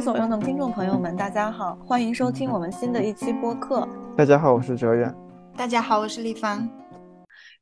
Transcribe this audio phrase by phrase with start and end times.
[0.00, 3.86] 非所用的听众朋友们，大家好，欢迎收听我们新的一期播客。
[4.16, 5.14] 大家好，我是哲远。
[5.54, 6.66] 大家好，我是立方。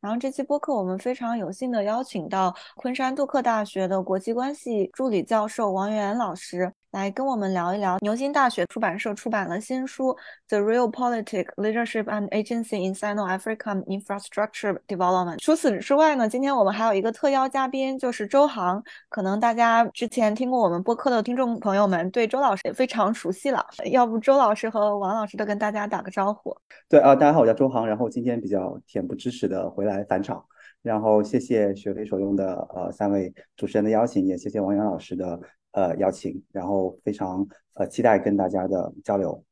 [0.00, 6.72] 然后这期播客我们非常有幸的邀请到昆山杜克大学的国际关系助理教授王源老师。
[6.90, 10.08] 来跟我们聊一聊牛津大学出版社出版了新书
[10.48, 15.36] 《The Real Politics, Leadership and Agency in Sino-African Infrastructure Development》。
[15.38, 18.82] 除此之外呢，今天我们还有一个特邀嘉宾，就是周航。
[19.10, 23.62] 可能大家之前听过我们播客的听众朋友们，对周老师也非常熟悉了。
[23.92, 26.56] 要不周老师和王老师都跟大家打个招呼。
[26.88, 27.86] 对啊，大家好，我叫周航。
[27.86, 30.42] 然后今天比较恬不知耻的回来返场，
[30.80, 35.38] 然后谢谢学飞所用的呃三位主持人的邀请，也谢谢王源老师的。
[35.72, 39.44] 呃，邀请，然后非常呃期待跟大家的交流。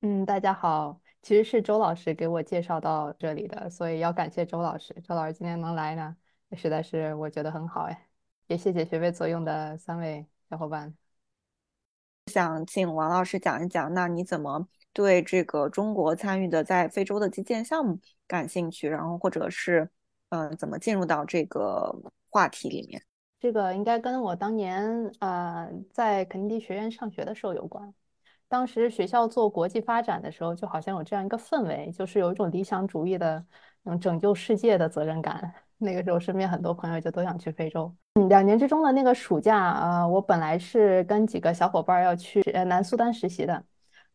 [0.00, 4.94] 嗯，大家好，其实是周老师给我介绍到这里的，所以要感谢周老师。
[5.06, 6.16] 周老师今天能来呢，
[6.52, 8.08] 实在是我觉得很好哎，
[8.46, 10.94] 也谢谢学位作用的三位小伙伴。
[12.26, 18.88] 想请王老师讲一讲，那你怎么对这个中国参与的在非洲的基建项目感兴趣？
[18.88, 19.90] 然后或者是
[20.28, 21.94] 嗯，怎么进入到这个
[22.28, 23.02] 话题里面？
[23.40, 27.92] 这个应该跟我当年呃在肯尼迪学院上学的时候有关。
[28.48, 33.44] 当时学校做国际发展的时候，就好像有这样一个氛围，就是有一种理想主义的
[33.82, 35.52] 能拯救世界的责任感。
[35.76, 37.94] 那个时候身边很多朋友就都想去非洲。
[38.14, 43.62] 嗯，两年之中的那个暑假，呃，我本来是跟几个小伙伴要去南苏丹实习的。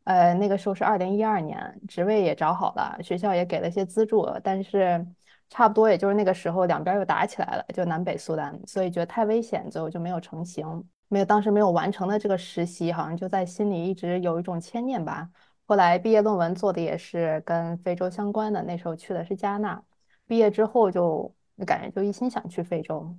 [0.03, 5.05] 呃，那个时候是二零一二年，职位也找好了，学校也给了些资助，但是。
[5.53, 10.83] 差不多也就是那个时候，两边又打起来了，就南北苏丹，所以觉得太危险，最后就没有成型。
[11.09, 15.29] 没有当时没有完成的这个实习，好像就在心里一直有一种牵念吧。
[15.67, 19.79] 后来毕业论文做的也是跟非洲相关的，那时候去的是加纳。
[20.25, 21.31] 毕业之后就
[21.67, 23.15] 感觉就一心想去非洲。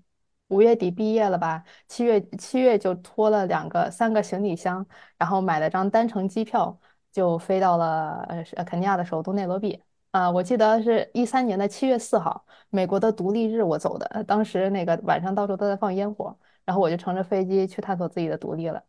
[0.48, 4.84] 五月底毕业了吧，七月七月就拖了两个三个行李箱，
[5.16, 6.76] 然后买了张单程机票，
[7.12, 8.26] 就飞到了
[8.56, 9.80] 呃肯尼亚的首都内罗毕。
[10.14, 14.22] 啊，我记得是一三年的七月四号，美国的独立日，我走的。
[14.24, 18.80] 当时那个晚上到处都在放烟火，然后我就乘着飞机去探索自己的独立了。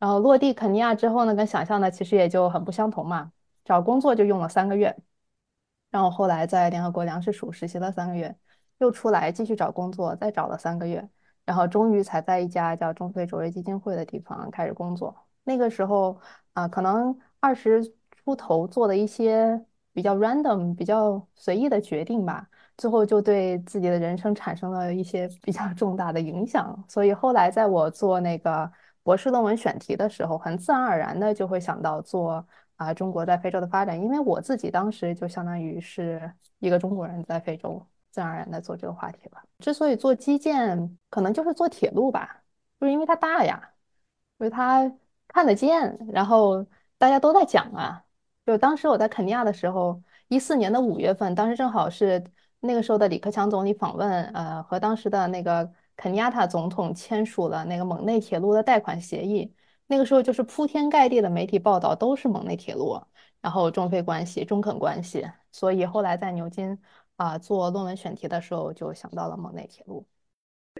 [0.00, 3.30] 然后落地肯尼亚之后呢，跟想象的其实也就很不相同嘛。
[3.64, 4.96] 找工作就用了三个月，
[5.90, 8.36] 然后后来在联合国粮食署实习了三个月，
[8.78, 11.08] 又出来继续找工作，再找了三个月，
[11.44, 15.14] 然后终于才在一家叫中非卓越基金会的地方开始工作。
[15.44, 16.20] 那个时候
[16.54, 17.84] 啊，可能二十
[18.24, 19.64] 出头做的一些。
[19.92, 22.48] 比较 random、比较随意的决定吧，
[22.78, 26.82] 最后就对自己的人生产生了一些比较重大的影响。
[26.88, 28.70] 所以后来在我做那个
[29.02, 32.44] 博士论文选题的时候，很自然而然的就会想到做
[32.76, 39.42] 啊中国在非洲的发展，因为我自己当时就相当于是一个中国人在非洲，自然而然的做这个话题了。
[39.58, 42.42] 之所以做基建，可能就是做铁路吧，
[42.80, 43.62] 就是因为它大呀，
[44.38, 44.90] 因为它
[45.28, 46.66] 看得见，然后
[46.96, 48.02] 大家都在讲啊。
[48.46, 52.22] 就当时我在肯尼亚的时候，一四年的五月份，当时正好是
[52.60, 59.54] 那个时候的李克强总理访问，呃，和当时的那个肯尼亚塔总统签署了那个蒙内铁路的贷款协议。
[59.86, 63.00] 那个时候就是铺天盖地的媒体报道都是蒙内铁路，
[63.40, 65.24] 然后中非关系、中肯关系。
[65.52, 66.80] 所以后来在牛津
[67.16, 70.06] 啊做论文选题的时候，就想到了蒙内铁路。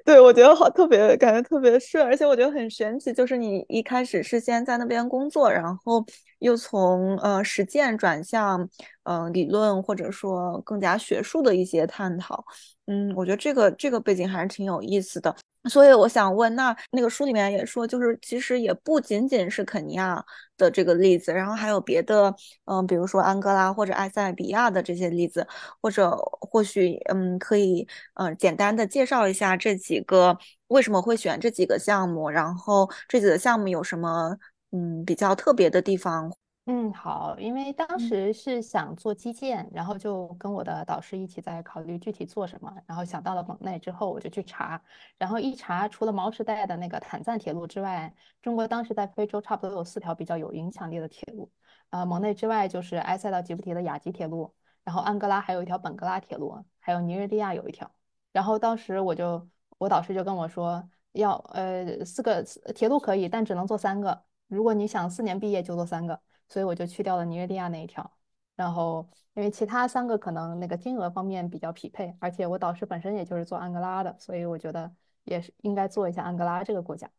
[0.04, 6.04] 对，我觉得好特别，感觉特别顺，而且我觉得很神奇，就是你一开始是先在那边工作，然后
[6.40, 8.68] 又从呃实践转向
[9.04, 12.44] 嗯理论或者说更加学术的一些探讨，
[12.86, 15.34] 嗯，我觉得这个这个背景还是挺有意思的。
[15.68, 20.24] 所以我想问，那那个书里面也说，就是其实也不仅仅是肯尼亚
[20.56, 22.34] 的这个例子，然后还有别的，
[22.64, 25.46] 嗯，比如说安哥拉或者埃塞比亚的这些例子，
[25.80, 30.36] 或者或许，嗯，可以，嗯，简单的介绍一下这几个
[30.68, 34.36] 为什么会选这几个项目，然后这几个项目有什么，
[34.72, 36.32] 嗯，比较特别的地方。
[36.66, 44.80] 嗯，好，因为当时是想做基建，然后就跟我的导师一起在考虑具体做什么，然后想到了蒙内之后，我就去查，
[45.18, 51.50] 然后一查，除了毛时代的那个坦赞铁路之外，中国当时在非洲差不多有四条比较有影响力的铁路，
[51.90, 54.54] 呃，蒙内之外就是埃塞到吉布提的雅吉铁路，
[54.84, 57.90] 然后安哥拉还有一条本格拉铁路，还有尼日利亚有一条，
[58.30, 59.48] 然后当时我就
[59.78, 62.40] 我导师就跟我说，要呃四个
[62.72, 66.20] 铁路可以，但只能做三个，如果你想四年毕业就做三个。
[66.52, 68.10] 所以我就去掉了尼日利亚那一条，
[68.56, 74.92] 然后因为其他三个可能那个金额方面比较匹配，而且我导师本身也就是做安哥拉的，所以我觉得
[75.24, 77.10] 也是应该做一下安哥拉这个国家，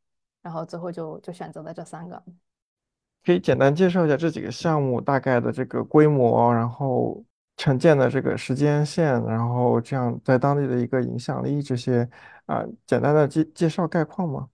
[0.44, 2.22] 然后最后就就选择了这三个。
[3.26, 7.26] 可以简单介绍一下这几个项目大概的这个规模，然后
[7.58, 12.08] 承建的这个时间线，然后这样在当地的一个影响力这些
[12.46, 14.48] 啊，简单的介介绍概况吗？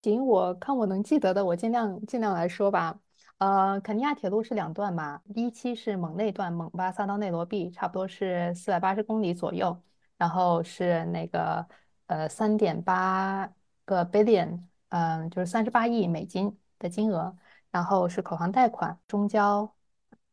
[0.00, 2.98] 行，我看我能记得的，我尽量尽量来说吧。
[3.42, 9.76] 呃，肯尼亚铁路是两段嘛，第一期是蒙内段，蒙巴萨到内罗毕，差不多是四百八十公里左右，
[10.16, 11.66] 然后是那个
[12.06, 13.52] 呃三点八
[13.84, 14.60] 个 billion，
[14.90, 17.36] 嗯、就是三十八亿美金的金额，
[17.72, 19.74] 然后是口航贷款，中交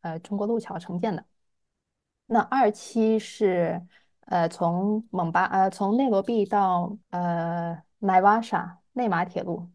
[0.02, 1.26] 呃中国路桥承建的。
[2.28, 3.84] 那二期是
[4.26, 9.68] 呃从蒙巴呃从内罗毕到呃奈瓦沙内马铁路，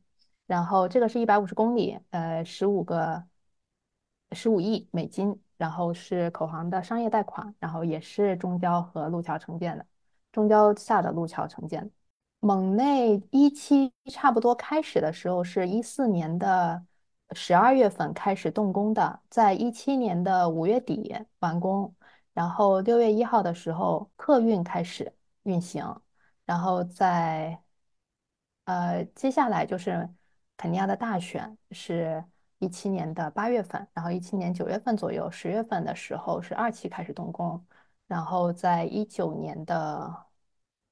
[0.46, 3.24] 然后这个是一百五十公里，呃十五个
[4.32, 9.86] 十五亿美金，然后是口航的商业贷款，然后也是中交和路桥承建的，
[10.32, 11.90] 中交下的路桥承建。
[12.40, 16.84] 蒙内一期差不多开始的时候是一四年的
[17.32, 21.94] 十二月份开始动工的，在一七年的五月底完工。
[22.34, 25.10] 然后六月一号的时候，客运开始
[25.44, 26.02] 运行，
[26.44, 27.62] 然后在
[28.64, 30.08] 呃接下来就是
[30.56, 32.24] 肯尼亚的大选是
[32.58, 37.62] 一七年的八月份，然后一七年九月份左右，十月份的时候是二期开始动工，
[38.06, 40.14] 然后在一九年的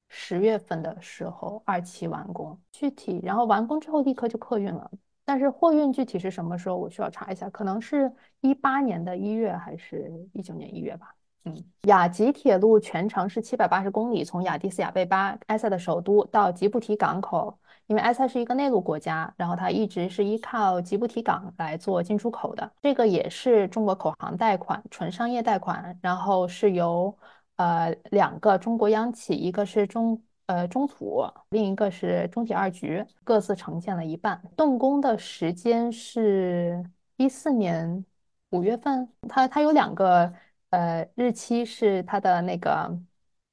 [0.09, 4.91] 十月份的时候二期完工，具体然后完工之后立刻就客运了。
[5.25, 8.11] 但是货运具体是什么时候，我需要查一下，可能是
[8.41, 11.15] 一八年的一月还是一九年一月吧。
[11.45, 17.57] 嗯，雅吉铁路全长是七百八十公里，从亚的斯亚贝巴，埃塞的首都，到吉布提港口。
[17.87, 22.71] 因为埃塞是一个内陆国家，然后它一直是依靠吉布提港来做进出口的。
[22.81, 27.15] 这个也是中国口行贷款，纯商业贷款，然后是由
[27.55, 34.41] 呃两个中国央企，一个是中呃中土，另一个是中铁二局，各自承建了一半。
[34.55, 36.83] 动工的时间是
[37.17, 38.05] 一四年
[38.49, 40.33] 五月份，它它有两个。
[40.73, 42.91] 呃，日期是它的那个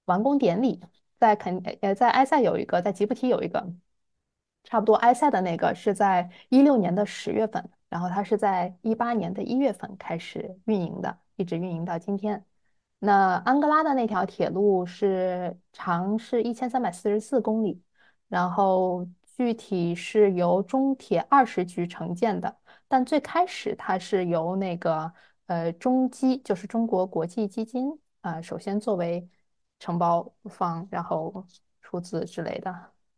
[0.07, 0.81] 完工典礼，
[1.19, 3.63] 在肯呃在埃塞有一个，在吉布提有一个，
[4.65, 12.45] 差不多埃塞的那个是在一六年的十月份，然后它是在一八年的一月份开始运营的，一直运营到今天。
[12.99, 17.83] 那安哥拉的那条铁路是长是一千三百四十四公里，
[18.29, 22.57] 然后具体是由中铁二十局承建的，
[22.89, 25.13] 但最开始它是由那个。
[25.47, 27.91] 呃，中基就是中国国际基金
[28.21, 29.29] 啊，首先作为
[29.81, 31.45] 承包方，然后
[31.81, 32.73] 出资之类的，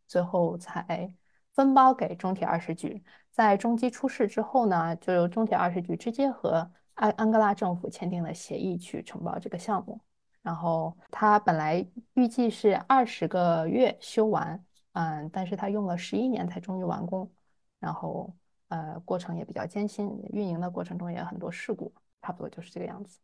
[0.07, 1.13] 最后才
[1.55, 3.03] 分包给中铁二十局。
[3.31, 9.99] 在中基出事之后呢，就由中铁二十局直接和安安哥拉政府签订了协议去承包这个项目。
[10.41, 17.31] 然后它本来预计是二十个月修完，嗯，但是它用了十一年才终于完工。
[17.79, 18.33] 然后
[18.67, 21.93] 呃，过程也比较艰辛，运营的过程中也很多事故。
[22.21, 23.19] 差不多就是这个样子。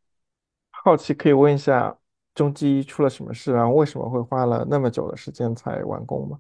[0.72, 1.98] 好奇可以问一下，
[2.34, 6.40] 中基出了什么事，然后为什么会花了那么久的时间才完工吗？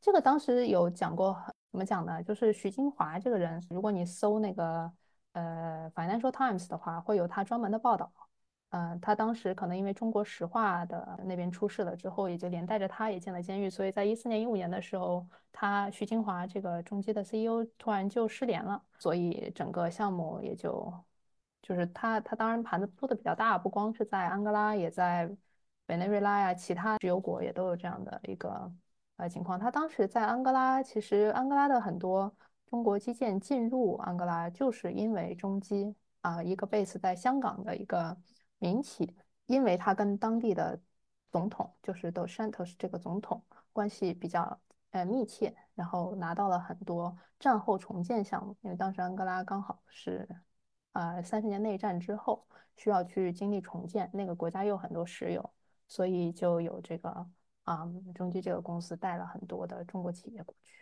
[0.00, 1.36] 这个当时有讲过，
[1.70, 2.22] 怎么讲呢？
[2.22, 4.92] 就是徐金华这个人，如果你搜那个
[5.32, 8.12] 呃《Financial Times》的话，会有他专门的报道。
[8.70, 20.92] 嗯，他当时可能因为中国石化的那边出事了之后，也就连带着他也进了监狱，所以在一四年、一五年的时候，他徐金华这个中基的 CEO 突然就失联了，所以整个项目也就。
[21.62, 25.28] 就是他，他当然盘子铺的比较大，不光是在安哥拉，也在
[25.88, 28.70] 委内瑞拉呀，其他石油国也都有这样的一个
[29.16, 29.58] 呃情况。
[29.58, 32.34] 他当时在安哥拉，其实安哥拉的很多
[32.66, 38.16] 中国基建进入安哥拉，就是因为中基啊，一个 base 在香港的一个
[38.58, 40.80] 民企，因为他跟当地的
[41.30, 43.42] 总统，就是 Dos Santos 这个总统
[43.72, 50.28] 关系比较呃密切，然后拿到了很多战后重建项目，因为当时安哥拉刚好是。
[50.92, 55.52] 呃，三十年内战之后需要去经历重建，那个国家有很多石油，
[55.86, 57.26] 所以就有这个
[57.66, 60.72] 啊，中基这个公司带了很多的中国企业过去，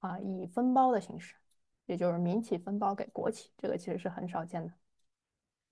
[0.00, 1.34] 啊，以分包的形式，
[1.84, 4.72] 也就是民企分包给国企，这个其实是很少见的。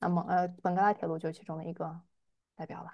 [0.01, 1.99] 那么，呃，本格拉铁路就是其中的一个
[2.55, 2.91] 代表了。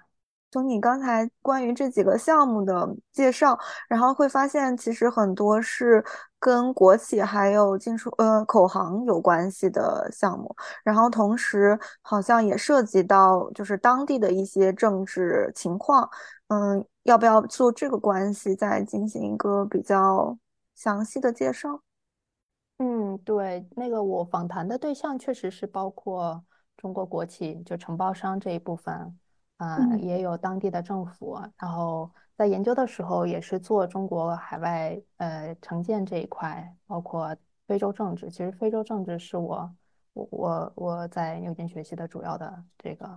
[0.49, 6.03] 从你刚才关于这几个项目的介绍，然后会发现其实很多是
[6.39, 10.53] 跟国企还有进出呃口行有关系的项目，
[10.83, 16.09] 然后同时好像也涉及到就是当地的一些政治情况，
[16.47, 20.37] 嗯，要不要做这个关系再进行一个比较
[20.75, 21.81] 详细的介绍？
[22.77, 26.43] 嗯，对，那个我访谈的对象确实是包括
[26.77, 29.17] 中国国企，就承包商这一部分。
[29.57, 38.27] 啊，也有当地的政府，然后在研究的时候也是做中国海外呃承建这一块，包括非洲政治。
[38.31, 39.71] 其实非洲政治是我
[40.13, 43.07] 我我我在牛津学习的主要的这个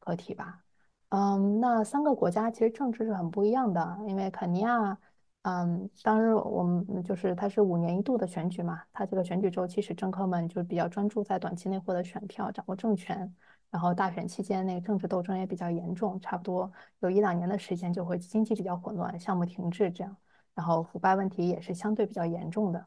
[0.00, 0.65] 课题吧。
[1.10, 4.98] 嗯，那三个国家其实政治是很不一样的，因为肯尼亚，
[5.42, 13.32] 嗯，当时我们就是它是五年一度的选举嘛，它这个选举周期使政客们就比较专注在短期内获得选票、掌握政权，
[13.70, 20.16] 然后大选期间那个政治斗争也比较严重，差不多有一两年的时间就会经济比较混乱，项目停滞这样，
[20.54, 22.84] 然后腐败问题也是相对比较严重的。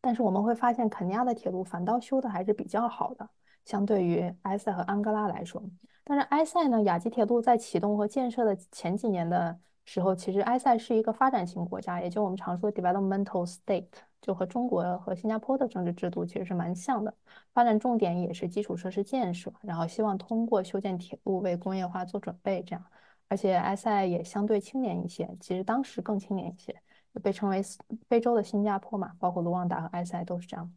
[0.00, 3.28] 但是我们会发现，肯尼亚的铁路反倒修的还是比较好的，
[3.64, 5.62] 相对于埃塞和安哥拉来说。
[6.04, 9.58] 但是埃塞呢，亚吉铁路在启动和建设的前几年的。
[9.84, 13.88] 时候，其实埃塞是一个发展型国家，也就我们常说的 developmental state，
[14.20, 17.12] 就和中国和新加坡的政治制度其实是蛮像的。
[17.52, 22.62] 发展重点也是基础设施建设，然后希望通过修建铁路为工业化做准备。
[22.62, 22.86] 这样，
[23.26, 26.80] 而且埃塞也相对青年一些，其实当时更青年一些，
[27.20, 27.60] 被称为
[28.08, 30.72] 非洲的新加坡嘛，包括卢旺达和埃塞都是这样。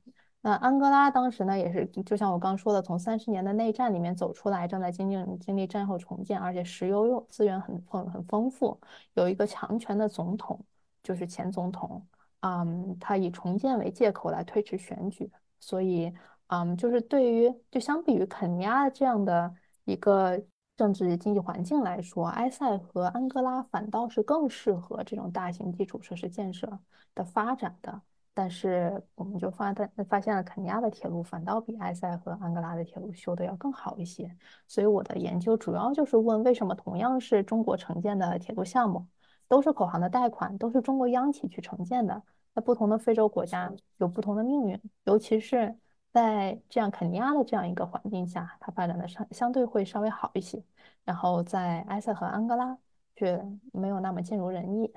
[0.45, 8.79] 那安哥拉当时呢，也是就像我刚说的，从三十年的内战里面走出来，正在经历经历战后重建，而且石油资源很丰很丰富，
[9.15, 10.63] 有一个强权的总统，
[11.01, 12.05] 就是前总统，
[12.41, 16.13] 嗯，他以重建为借口来推迟选举，所以，
[16.45, 19.51] 嗯，就是对于就相比于肯尼亚这样的
[19.85, 20.39] 一个
[20.77, 26.77] 政治经济环境来说，埃塞和安哥拉反倒是更适合这种大型基础设施建设
[27.15, 27.99] 的发展的。
[28.37, 34.29] 但是我们就发现，发现了肯尼亚的铁路反倒比埃塞和安哥拉的铁路修的要更好一些。
[34.67, 39.07] 所以我的研究主要就是问，为什么同样是中国承建的铁路项目，
[39.47, 42.21] 都是口行的贷款，都是中国央企去承建的，
[42.53, 44.77] 在不同的非洲国家有不同的命运。
[45.05, 45.73] 尤其是
[46.11, 50.61] 在这样肯尼亚的这样一个环境下，它发展的相相对会稍微好一些。
[51.05, 52.77] 然后在埃塞和安哥拉
[53.15, 54.91] 却没有那么尽如人意。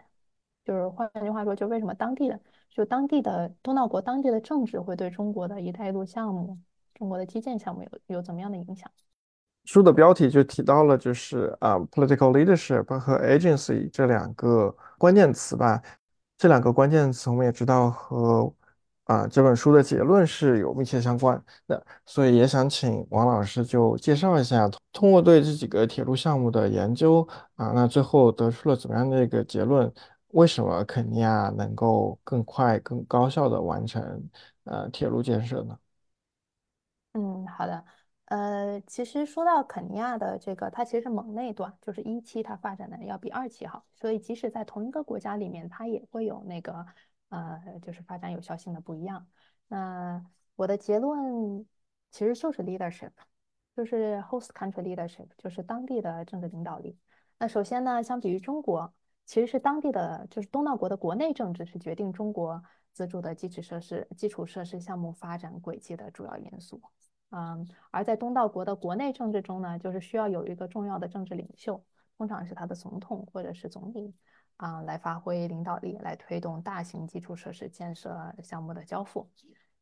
[0.68, 6.58] 就是换句话说，就为什么当地的就当地的东道国当地的政治会对中国的一带一路项目、
[6.94, 8.86] 中国的基建项目有有怎么样的影响？
[9.64, 15.82] 书的标题就提到了，就是啊，political leadership 和 agency 这两个关键词吧。
[16.36, 18.52] 这两个关键词我们也知道和
[19.04, 29.90] 啊这本书的结论是有密切相关的，所以也想请王老师就介绍一下，通过对这几个铁路项目的研究啊，那最后得出了怎么样的一个结论？
[30.28, 34.22] 为什么肯尼亚能够更快、更高效的完成
[34.64, 35.78] 呃铁路建设呢？
[37.12, 37.84] 嗯，好的。
[38.26, 46.84] 呃，其实说到肯尼亚的这个，它其实是蒙内段，就是一期它发展的要比二期好，所以即使在同一个国家里面，它也会有那个
[47.30, 49.26] 呃，就是发展有效性的不一样。
[49.68, 50.22] 那
[50.56, 51.66] 我的结论
[52.10, 53.12] 其实就是 leadership，
[53.74, 56.98] 就是 host country leadership，就是当地的政治领导力。
[57.38, 58.92] 那首先呢，相比于中国。
[59.28, 62.62] 其实是当地的，就是东道国的国内政治是决定中国
[62.94, 66.80] 资助的基础设施、基础设施项目发展轨迹的主要因素。
[67.30, 71.84] 嗯，而在东道国的国内政治中呢，就是需要有一个重要的政治领袖，
[72.16, 74.14] 通常是他的总统或者是总理，
[74.56, 79.28] 啊，来发挥领导力，来推动大型基础设施建设项目的交付，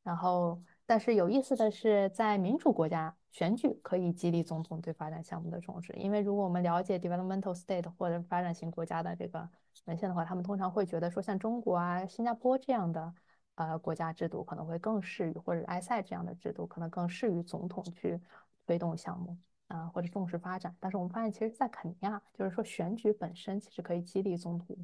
[0.03, 0.61] 然后。
[0.89, 5.93] 但是有意思的是，在民主国家，选举可以激励总统对发展项目的重视。
[5.93, 9.47] 因为如果我们了解 developmental state 或者发展型国家的这个
[9.85, 13.15] 文献的话，他们通常会觉得说，像中国啊、新加坡这样的
[13.57, 18.19] 呃国家制度可能会更适于，或者埃塞这样的制度可能更适于总统去
[18.65, 19.37] 推动项目
[19.69, 20.75] 啊，或者重视发展。
[20.81, 24.75] 但是我们发现，其实，在肯尼亚，就是说选举本身其实可以激励总统。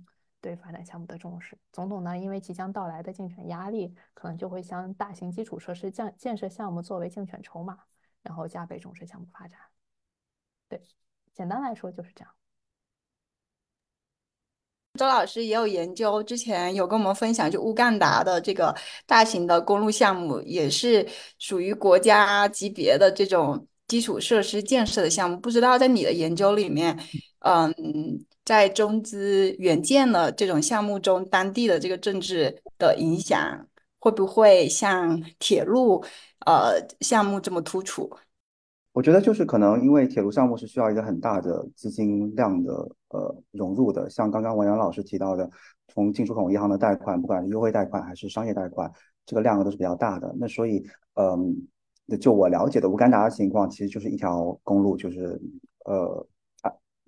[0.42, 7.78] 对发展项目的重视，总统呢，因为即将到来的竞选压力，可能就会将大型基础设施建建设项目作为竞选筹码，
[8.22, 9.58] 然后加倍重视项目发展。
[10.68, 10.80] 对，
[11.32, 12.34] 简单来说就是这样。
[14.98, 18.74] 周老师也有研究，之前有跟我们分享，就乌干达的这个
[19.06, 25.38] 大型的公路项目，也是属于国家级别的这种基础设施建设的项目。
[25.38, 26.98] 不知道在你的研究里面，
[27.40, 28.24] 嗯。
[28.44, 33.68] 在中资援建的这种项目中，当地的这个政治的影响
[34.00, 36.04] 会不会像铁路
[36.46, 38.10] 呃项目这么突出？
[38.92, 42.72] 我觉得就是可能因为铁路项目是需要一个很大的资金量的
[43.08, 45.50] 呃融入的，像刚刚王阳老师提到的，
[45.88, 48.90] 从进出口银行的贷款，不管是优惠贷款还是商业贷款，
[49.24, 50.34] 这个量都是比较大的。
[50.38, 50.84] 那所以
[51.14, 51.56] 嗯，
[52.20, 55.40] 就我了解的乌干达的情况，其实就是一条公路，就是
[55.84, 56.26] 呃。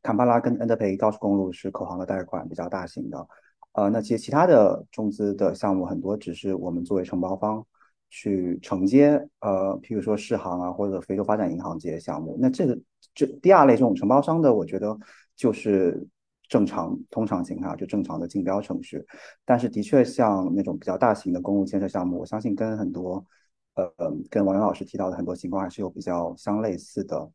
[0.03, 3.27] 坎帕拉跟恩德培高速公路是口行的贷款比较大型的，
[3.73, 7.67] 呃，那其实其他的中资的项目很多只是我们作为承包方
[8.17, 9.09] 去承接，
[9.41, 12.39] 呃，譬如说世行啊或者非洲发展银行这些项目。
[12.41, 12.79] 那这个
[13.13, 14.97] 这第二类这种承包商的，我觉得
[15.35, 16.07] 就是
[16.49, 19.05] 正常通常情况就正常的竞标程序。
[19.45, 23.27] 但是的确像那种比较大型的公路建设项目，我相信跟很多
[23.75, 23.93] 呃
[24.31, 27.29] 跟王源老师提到的很多情况还是有比较相类似的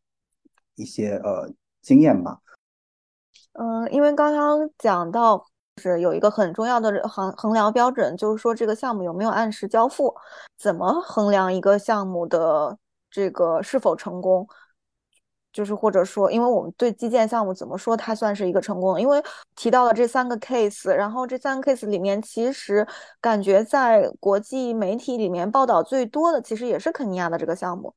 [0.76, 2.40] 一些呃经验吧。
[3.52, 5.46] 嗯，因为刚刚讲到
[5.80, 10.14] 是有一个很重要的衡衡量标准，就是说这个项目有没有按时交付。
[10.58, 12.78] 怎么衡量一个项目的
[13.10, 14.48] 这个是否成功？
[15.52, 19.02] 就是或者说，因为我们对基建项目怎么说它算是一个成功？
[19.02, 19.22] 因为
[19.56, 22.86] 提到了这三个 case，然后这三个 case 里面，其实
[23.20, 27.94] 感觉在国际媒体里面报道最多的，其实也是肯尼亚的这个项目。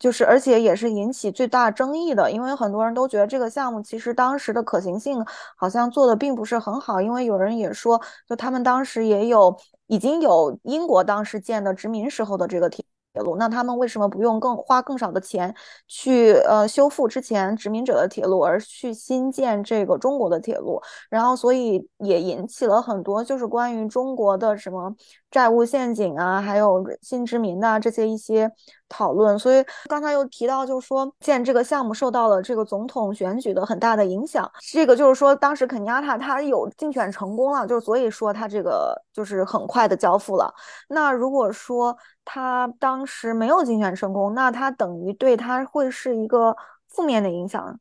[0.00, 5.24] 就是而且也是引起最大争议的，因为很多人都觉得这个项目其实当时的可行性
[5.56, 12.84] 好像做的并不是很好，因为有人也说，就他们当时也有已经有英国当时建的殖民时候的这个铁。
[13.12, 15.52] 铁路，那他们为什么不用更花更少的钱
[15.88, 20.80] 去呃修复之前殖民者的铁路，而去新建这个中国的铁路？
[21.08, 24.94] 然后，所以也引起了很多就是关于中国的什么
[25.30, 28.50] 债务陷阱啊，还有新殖民的这些一些
[28.88, 29.38] 讨论。
[29.38, 34.50] 所以刚才又提到，就是说建这个项目受到了这个总统选举的很大的影响。
[34.60, 40.52] 这个就是说，当时肯尼亚他他有竞选成功了，就是所以说他这个就是很快的交付了。
[40.88, 46.56] 那如果说，他当时没有竞选成功，那他等于对他会是一个
[46.88, 47.78] 负面的影响，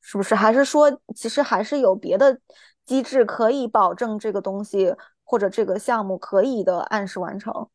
[0.00, 0.34] 是不是？
[0.34, 2.38] 还是说，其实还是有别的
[2.84, 4.94] 机制可以保证这个东西
[5.32, 7.66] 或者这个项目可以的按时完成？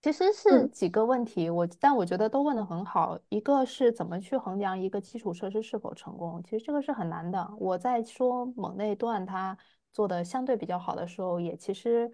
[0.00, 3.18] 其实是几个问题，我但我觉得都问得很好。
[3.30, 6.40] 一个是怎么去衡量一个基础设施是否成功？
[6.44, 7.52] 其实这个是很难的。
[7.58, 9.58] 我在说蒙内段它
[9.92, 12.08] 做的相对比较好的时候，也其实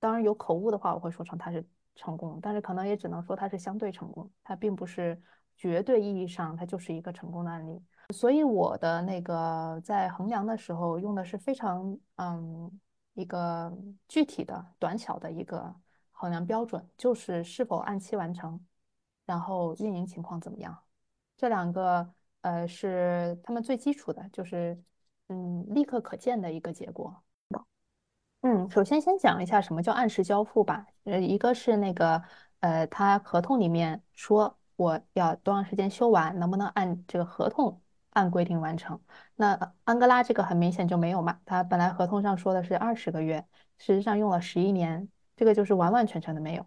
[0.00, 1.64] 当然有口误的话，我会说成它是。
[1.96, 5.16] 成功，但是可能也只能说它是相对成功，它并不是
[5.54, 7.80] 绝对意义上它就是一个成功的案例。
[8.12, 12.68] 所以我的那个在衡量的时候用的是非常嗯
[13.14, 13.72] 一个
[14.06, 15.74] 具体的短小的一个
[16.12, 18.60] 衡量标准，就是是否按期完成，
[19.24, 20.76] 然后运营情况怎么样。
[21.36, 24.80] 这两个呃是他们最基础的，就是
[25.28, 27.22] 嗯立刻可见的一个结果。
[28.42, 30.86] 嗯，首先先讲一下什么叫按时交付吧。
[31.04, 32.22] 呃，一个是那个，
[32.60, 37.80] 呃，他合同里面说我要多长时间修完，能不能按这个合同
[38.14, 38.98] 按规定完成？
[39.36, 43.44] 那安哥拉这个很明显就没有嘛，他本来合同上说的是二十个月，
[43.78, 46.66] 实际上用了十一年，这个就是完完全全的没有。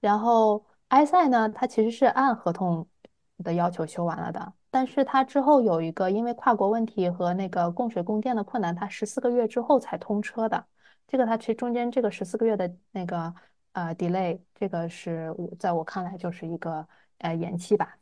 [0.00, 2.88] 然后埃塞呢，它其实是按合同
[3.44, 10.66] 的要求修完了的，但是它之后有一个因为跨国问题和那个供水供电的困难，它十四个月之后才通车的。
[11.06, 13.34] 这个它其实中间这个十四个月的那个
[13.72, 16.86] 呃 delay，这个是我在我看来就是一个
[17.18, 17.98] 呃延期吧。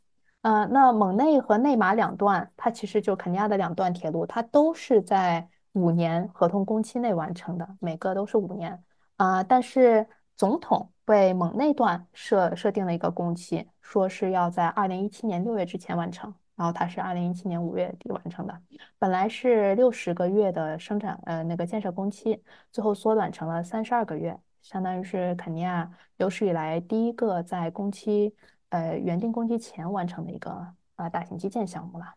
[0.47, 8.81] 呃，那蒙内和内马两段，它其实就肯尼亚的两段铁路，它都是在五年合同工期内完成的，每个都是五年
[9.17, 9.43] 啊。
[9.43, 10.07] 但是
[10.37, 16.33] 总统为蒙内段设设定了一个工期，说是要在二零一七年六月之前完成。
[16.55, 18.61] 然后它是二零一七年五月底完成的，
[18.97, 28.33] 本来是六十个月的生产，呃，那个建设工期，最后缩短成了三十二个月，相当于是肯尼亚有史以来第一个在工期，
[28.69, 30.51] 呃，原定工期前完成的一个
[30.95, 32.13] 啊大型基建项目了。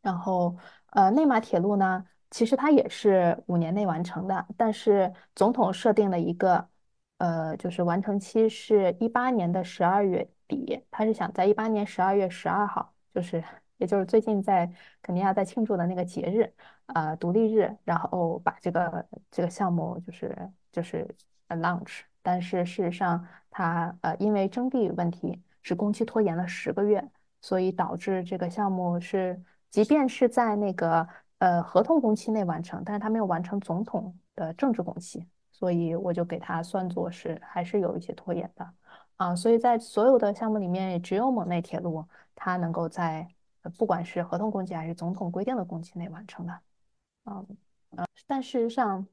[0.00, 0.56] 然后，
[0.90, 6.68] 呃，内马铁路呢，其实它也是五年内完成的，但是总统设定了一个，
[7.18, 12.92] 呃，就是完成期是一八年的十二月底，他是想在一八年十二月十二号。
[13.14, 13.44] 就是，
[13.76, 14.68] 也就是最近在
[15.02, 16.52] 肯尼亚在庆祝的那个节日，
[16.86, 21.06] 呃，独立日，然后把这个这个项目就是就是
[21.48, 27.06] launch，但是事实上它呃因为征地问题是工期拖延了十个月，
[27.40, 31.06] 所以导致这个项目是即便是在那个
[31.38, 38.68] 呃合同工期内完成，但是它没有完成总统的政治工期，所以我就给它算作是还是有一些拖延的
[39.16, 42.04] 啊，所以在所有的项目里面，也只有蒙内铁路。
[42.34, 43.28] 它能够在
[43.76, 46.60] 不管是合同工期还是总统规定的工期内完成的，
[47.26, 47.46] 嗯
[47.90, 49.06] 呃，但事实上，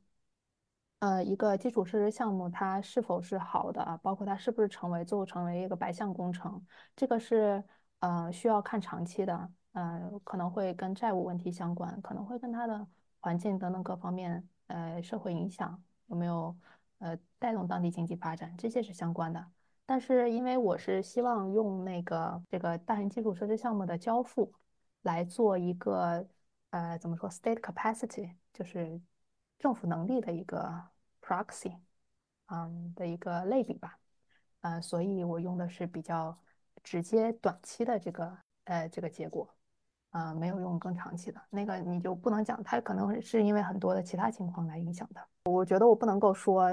[0.99, 6.61] 呃，一个基础设施项目它是否是好的啊，包括它是不是成为最后成为一个白项工程，
[6.93, 7.63] 这个是
[7.99, 12.85] 呃需要看长期的，呃，可能会跟债务问题相关，可能会跟它的
[13.21, 16.53] 环境等等各方面呃社会影响有没有
[16.97, 19.45] 呃带动当地经济发展，这些是相关的。
[19.85, 24.53] 但是因为我是希望用那个这个大型基础设施项目的交付
[25.03, 26.27] 来做一个
[26.71, 28.99] 呃怎么说 state capacity 就是
[29.59, 30.73] 政府能力的一个
[31.21, 31.75] proxy，
[32.47, 33.99] 嗯的一个类比吧，
[34.61, 36.35] 呃，所以我用的是比较
[36.81, 39.47] 直接短期的这个呃这个结果，
[40.09, 46.71] 啊，没有用更长期的那个你就不能讲它可能是因为很多的其他情况来影响的，我觉得我不能够说。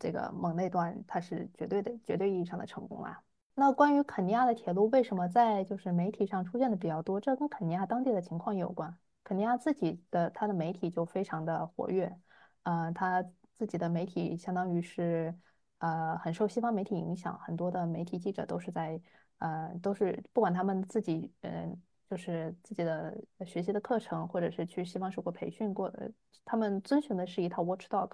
[0.00, 3.22] 这个蒙内段它是绝对的、绝对意义上的成功啊。
[3.54, 7.20] 那关于肯尼亚的铁路为什么在就是媒体上出现的比较多？
[7.20, 8.96] 这跟肯尼亚当地的情况也有关。
[9.26, 12.16] 肯尼亚自己的它的媒体就非常的活跃，
[12.62, 13.20] 呃，他
[13.58, 15.34] 自己的媒体相当于是
[15.78, 19.00] 呃很受西方媒体影响，很多的媒体记者都是在
[19.38, 21.76] 呃都是不管他们自己嗯
[22.08, 26.08] 就是自己的学习的课程，或者是去西方受过培训过的，
[26.44, 28.12] 他们遵循的是一套 watchdog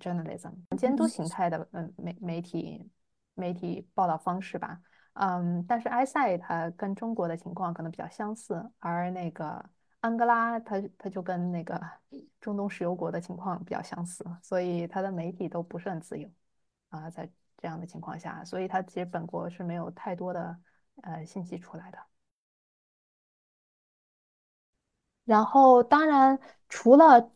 [0.00, 2.90] journalism 监督形态的嗯媒媒体
[3.34, 4.80] 媒体报道方式吧。
[5.14, 9.64] 嗯，但是埃塞它跟中国的情况可能比较相似，而那个
[10.00, 11.80] 安哥拉它它就跟那个
[12.40, 16.28] 中东石油国的情况比较相似，所以它的媒体都不是很自由
[16.90, 20.56] 啊，在这样的情况下，所以它其实本国是没有太多的
[21.02, 21.98] 呃信息出来的。
[25.24, 27.30] 然后当然除了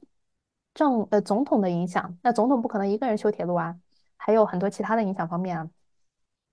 [0.74, 3.78] 政呃总统的影响，那总统不可能一个人修铁路啊，
[4.16, 5.70] 还有很多其他的影响方面啊。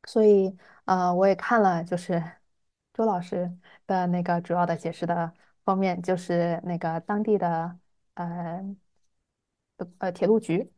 [0.08, 2.22] 所以，呃，我也看了，就是
[2.94, 3.52] 周老师
[3.88, 5.34] 的那个主要的解释的
[5.70, 7.78] 方面，就是那个当地的
[8.16, 8.76] 呃
[10.00, 10.72] 呃铁路局，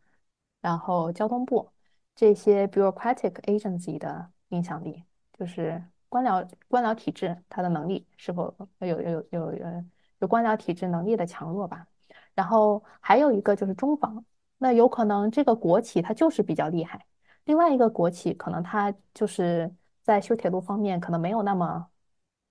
[0.59, 1.71] 然后交通部
[2.13, 5.05] 这些 bureaucratic agency 的影响力，
[5.39, 9.83] 就是官僚官僚体制它的能力是否有有有有
[10.19, 11.87] 有官僚体制能力的强弱吧。
[12.33, 14.25] 然后还有一个就是中方，
[14.57, 17.05] 那有可能这个国企它就是比较厉害。
[17.45, 19.73] 另外一个国企可能它就是
[20.03, 21.87] 在修铁路方面可能没有那么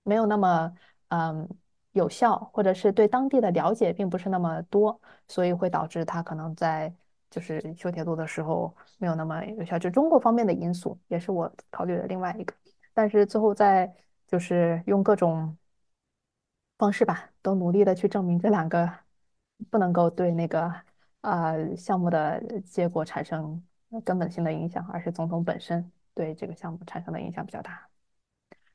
[0.05, 0.74] 没有那么
[1.09, 1.46] 嗯
[1.92, 6.92] 有效，或者是对当地的了解并不是那么多，所以会导致他可能在
[7.31, 9.79] 就是修铁路的时候没有那么有效。
[9.79, 12.55] 就中国方面的因素也是我考虑的另外一个，
[12.92, 13.92] 但是最后在
[14.26, 15.57] 就是用各种
[16.79, 18.90] 方式吧，都努力的去证明这两个
[19.70, 20.72] 不能够对那个
[21.22, 23.62] 呃项目的结果产生。
[24.05, 27.88] 根本性的影响，而是总统本身对这个项目产生的影响比较大。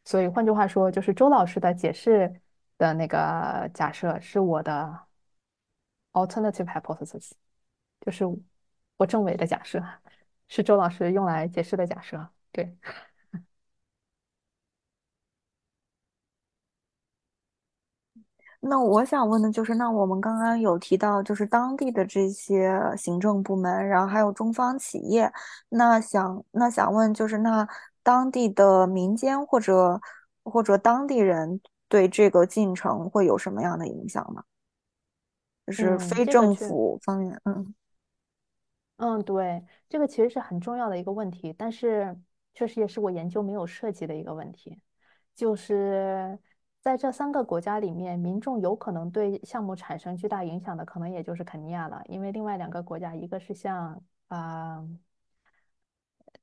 [0.04, 2.42] 所以换句话说，就是周老师的解释
[2.78, 5.08] 的那个假设是我的
[6.14, 7.32] alternative hypothesis，
[8.02, 8.26] 就是
[8.98, 9.82] 我证伪的假设，
[10.48, 12.28] 是周老师用来解释的假设。
[12.52, 12.78] 对。
[18.62, 25.32] 那我想问的就是，那我们刚刚有提到，就是当地的这些行政部门，然后还有中方企业，
[25.70, 27.68] 那想那想问就是，那
[28.02, 30.02] 当地的民间或者
[30.44, 31.62] 或者当地人
[31.96, 34.44] 对这个进程会有什么样的影响吗？
[35.66, 37.74] 就是非政府方面，嗯
[38.98, 42.20] 嗯，对，这个其实是很重要的一个问题，但是
[42.54, 44.80] 确实也是我研究没有涉及的一个问题，
[45.34, 46.38] 就是。
[46.82, 52.00] 在这三个国家里面，民众有可能对项目产生巨大影响的，可能也就是肯尼亚了。
[52.06, 54.88] 因为另外两个国家，一个是像啊，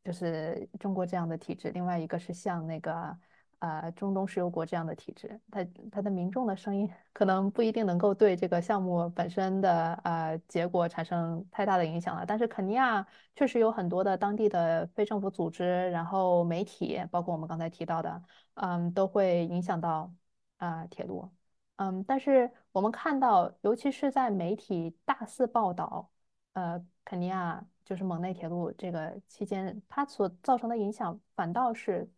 [0.03, 3.17] 就是中国这样的体制，另外一个是像那个。
[3.63, 12.27] 呃，中东石油国这样的体制，它它的民众的声音可能不一定能够对这个项目本身的呃结果产生太大的影响了。
[12.27, 18.21] 但是肯尼亚确实有很多的当地的非政府组织，然后媒体，包括我们刚才提到的，
[18.55, 20.13] 嗯，都会影响到
[20.57, 21.31] 啊铁路。
[21.77, 26.11] 嗯，但是我们看到，尤其是在媒体大肆报道，
[26.55, 32.11] 呃，肯尼亚就是蒙内铁路这个期间，它所造成的影响反倒是。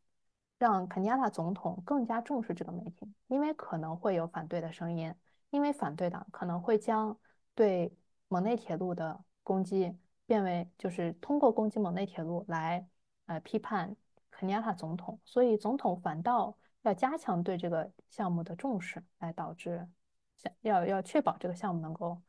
[0.57, 5.13] 让肯尼亚塔总统更加重视这个媒体，因为可能会有反对的声音，
[5.51, 7.19] 因为反对党可能会将
[7.55, 7.93] 对
[8.29, 9.95] 蒙内铁路的攻击
[10.27, 12.87] 变为就是通过攻击蒙内铁路来
[13.27, 13.95] 呃批判
[14.31, 19.87] 肯尼亚塔总统，所以总统反倒要加强对这个项目的重视，来导致
[20.63, 22.23] 要要确保这个项目能够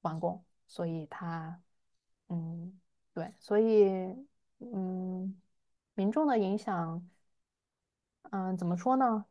[0.00, 1.58] 完工，所以他
[2.28, 2.78] 嗯
[3.14, 4.14] 对，所以
[4.58, 5.40] 嗯
[5.94, 7.08] 民众的影响。
[8.30, 9.24] 嗯，怎么说呢？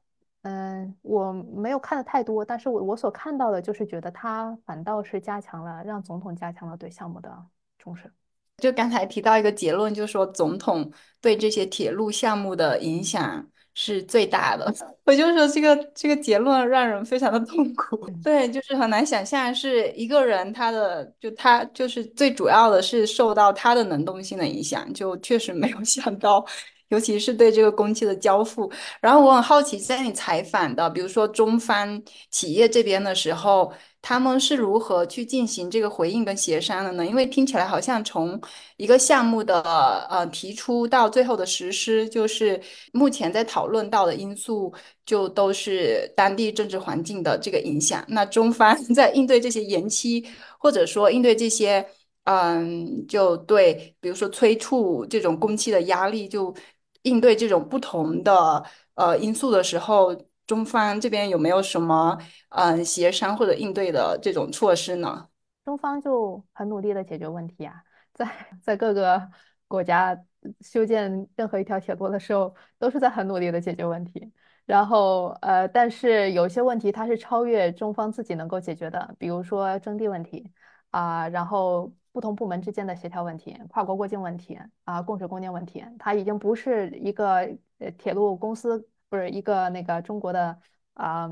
[0.43, 7.29] 嗯，我没有看的太多，但是我我所看到的就是觉得他反倒是加强了，让总统加强了对项目的
[7.77, 8.11] 重视。
[8.57, 14.73] 就刚才提到一个结论，就是说总统对这些铁路项目的影响是最大的。
[15.05, 18.09] 我就说这个这个结论让人非常的痛苦。
[18.23, 26.45] 对，就是很难想象是一个人他的就他就是最主要的是受到他的能动性的影响，就确实没有想到。
[26.89, 28.71] 尤其是对这个工期的交付，
[29.01, 33.71] 然后我很好奇，在你采访的，比如说中方企业这边的时候，
[34.01, 37.05] 他们是如何去进行这个回应跟协商的呢？
[37.05, 38.39] 因为听起来好像从
[38.77, 39.61] 一个项目的
[40.09, 42.61] 呃提出到最后的实施，就是
[42.93, 44.73] 目前在讨论到的因素，
[45.05, 48.03] 就都是当地政治环境的这个影响。
[48.07, 50.25] 那中方 在应对这些延期，
[50.57, 51.85] 或者说应对这些，
[52.23, 56.53] 嗯，就对，比如说催促这种工期的压力，就。
[57.03, 58.63] 应对这种不同的
[58.95, 62.17] 呃因素的时候，中方这边有没有什么
[62.49, 65.27] 嗯协商或者应对的这种措施呢？
[65.65, 67.83] 中方就很努力的解决问题啊，
[68.13, 68.25] 在
[68.63, 69.29] 在各个
[69.67, 70.17] 国家
[70.61, 74.31] 修建任何一条铁路的时候，都是在很努力的解决问题。
[74.65, 80.51] 然后呃，但是有些问题它是超越中方自己能够解决的，比如说征地问题
[80.89, 90.59] 啊，然后不同部门之间的协调问题、跨国过境问题啊、供水供电问题，它已经不是一个呃铁路公司，不是一个那个中国的
[90.95, 91.29] 啊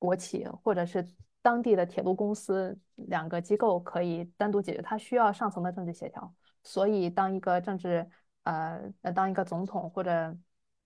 [0.00, 1.06] 国企或者是
[1.42, 6.34] 当地的铁路公司两个机构可以单独解决，它需要上层的政治协调。
[6.64, 8.04] 所以当一个政治
[8.42, 10.36] 呃呃当一个总统或者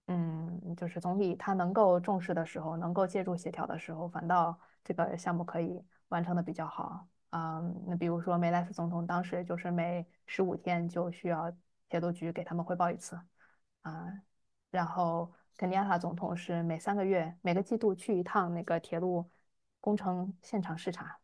[0.08, 7.06] 嗯，就是总理他能够重视的时候，能够介入协调的时候，反倒这个项目可以完成的比较好。
[7.36, 11.52] 嗯，那比如说梅莱斯总统当时就是每十五天就需要
[11.88, 13.18] 铁路局给他们汇报一次，
[13.82, 14.06] 啊，
[14.70, 19.28] 然后肯尼亚塔总统是每三个月每个季度去一趟那个铁路
[19.80, 21.18] 工程现场视察，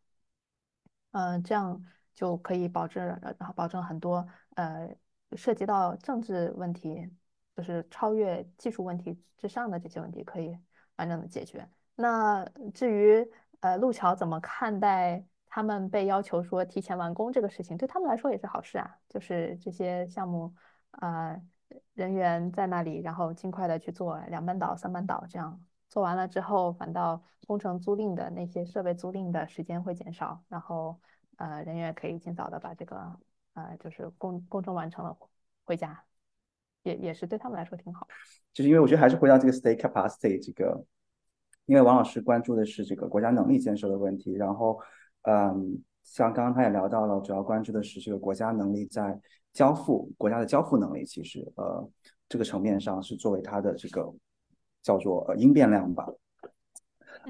[1.12, 1.80] 嗯，这样
[2.12, 3.06] 就可以保证，
[3.38, 4.90] 然后保证很多呃
[5.36, 7.08] 涉及到政治问题。
[7.56, 10.56] 就是超越技术问题之上的这些问题可以
[10.96, 11.68] 完整的解决。
[11.94, 12.42] 那
[12.72, 18.96] 至于呃路桥怎么看待他们被要求说提前完工这个事情，对他们来说也是好事啊。
[19.08, 20.54] 就是这些项目
[20.92, 21.36] 啊
[21.92, 30.98] 人员在那里，然后尽快的去做两班倒、三班倒，这样做完了之后，反倒工程租赁的那些设备租赁的时间会减少，然后
[31.36, 32.96] 呃人员可以尽早的把这个
[33.54, 35.14] 呃就是工工程完成了
[35.64, 36.02] 回家。
[36.82, 38.08] 也也是对他们来说挺好，
[38.54, 40.82] 就是因为我觉得还是回到这个 state capacity 这个，
[41.66, 44.80] 因为王老师关注的是这个国家能力建设的问题，然后，
[45.22, 49.18] 嗯，像刚刚他也聊到了，主要关注的是这个国家能力在
[49.52, 51.88] 交付国家的交付能力，其实呃
[52.28, 54.12] 这个层面上是作为它的这个
[54.82, 56.06] 叫做呃应变量吧，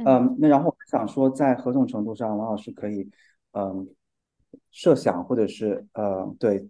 [0.04, 3.08] 嗯，那然后我想说在何种程度上，王老师可以
[3.52, 3.88] 嗯
[4.70, 6.68] 设想或者是呃对。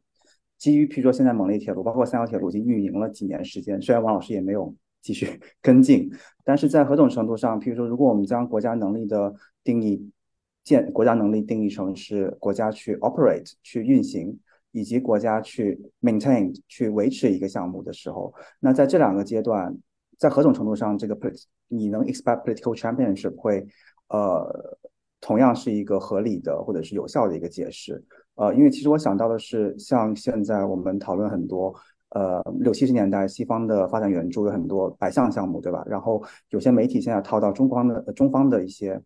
[0.60, 6.10] 基于，譬如说现在蒙利铁路，包括三条铁路已经运营了几年时间，虽然王老师也没有继续 跟进，
[6.44, 9.32] 但是在何种程度上，譬如说，如果我们将国家能力的
[9.64, 10.12] 定义
[10.62, 14.38] 建国家能力定义成是国家去 operate 去运行，
[14.72, 19.76] 以及国家去 maintain 去维持一个项目的时候，那在这两个阶段，
[20.18, 23.66] 在何种程度上，这个 polit 你能 expect political championship 会
[24.08, 24.78] 呃
[25.20, 28.02] 同样是一个合理的或者是有效的一个解释？
[28.36, 31.74] 呃，因为其实我想到的是，像现在我们讨论很多，
[32.10, 35.84] 呃，六七十年代西方的发展援助有很多白项项目，对吧？
[35.86, 39.00] 然后有些媒体现在套到中方的中方的一些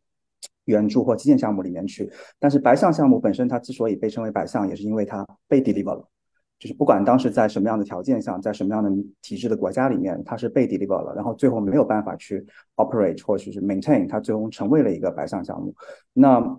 [0.66, 6.08] 援助或基建项目里面去，但是白项项目本身它之所以被称为白项，也是因为它被 deliver 了，
[6.58, 8.90] 就是不管当时在什么样的条件下，在什么样的
[9.22, 12.44] 体制的国家里面，它是被 deliver 了，然后最后没有办法去
[12.76, 15.74] operate 或者是 maintain，它最终成为了一个白项项目，
[16.12, 16.58] 那。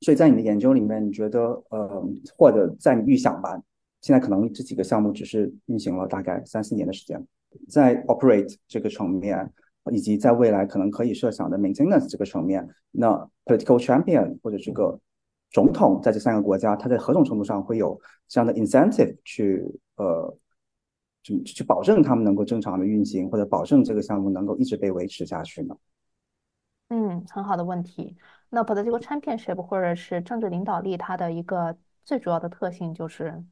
[0.00, 1.40] 所以在你的研究里面，你觉得
[1.70, 2.04] 呃，
[2.36, 3.58] 或者在你预想吧，
[4.02, 7.26] 现在可能这几个项目只是运行了大概三四年的时间，
[7.70, 9.50] 在 operate 这个层面，
[9.90, 14.98] 以及在未来可能可以设想的 maintenance 这个层面，那 political champion 或者这个
[15.50, 19.64] 总统在这三个国家，他在何种程度上会有这样的 incentive 去
[19.96, 20.36] 呃，
[21.22, 25.76] 去去保证他们能够正常的运行，或者保证这个项目能够一直被维持下去呢？
[26.88, 28.16] 嗯，很好的问题。
[28.50, 33.42] 那 political championship 或者是政治领导力，它的一个最主要的特性就是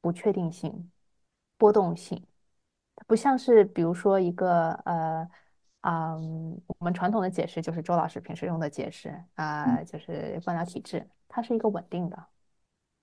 [0.00, 0.90] 不确定性、
[1.58, 2.24] 波动性。
[2.96, 5.28] 它不像是比如说一个呃
[5.80, 12.26] 啊，我们传统的解释就是周老师平时用的解释啊，就是官僚体制，它是一个稳定的。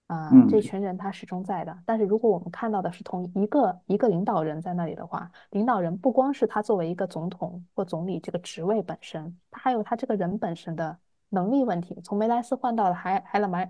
[0.08, 1.78] 啊，这群人他始终在的。
[1.86, 12.00] 但是如果我们看到的是同一个一个领导人在那里的话，领导人不光是他作为一个总统或总理这个职位本身，他还有他这个人本身的能力问题。
[12.02, 13.66] 从梅莱斯换到了海海勒马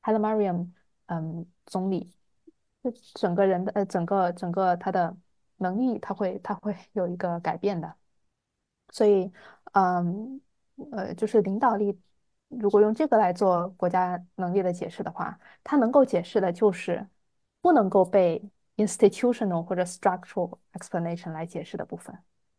[0.00, 0.66] 海勒马里姆，
[1.06, 2.10] 嗯，总理，
[2.82, 5.14] 这整个人的呃整个整个他的
[5.58, 7.94] 能力，他会他会有一个改变的。
[8.92, 9.32] 所以，
[9.72, 10.40] 嗯，
[10.92, 11.98] 呃，就是领导力。
[12.48, 17.04] 如果用这个来做国家能力的解释的话，它能够解释的就是
[17.60, 18.40] 不能够被
[18.76, 22.16] institutional 或者 structural explanation 来解释的部分，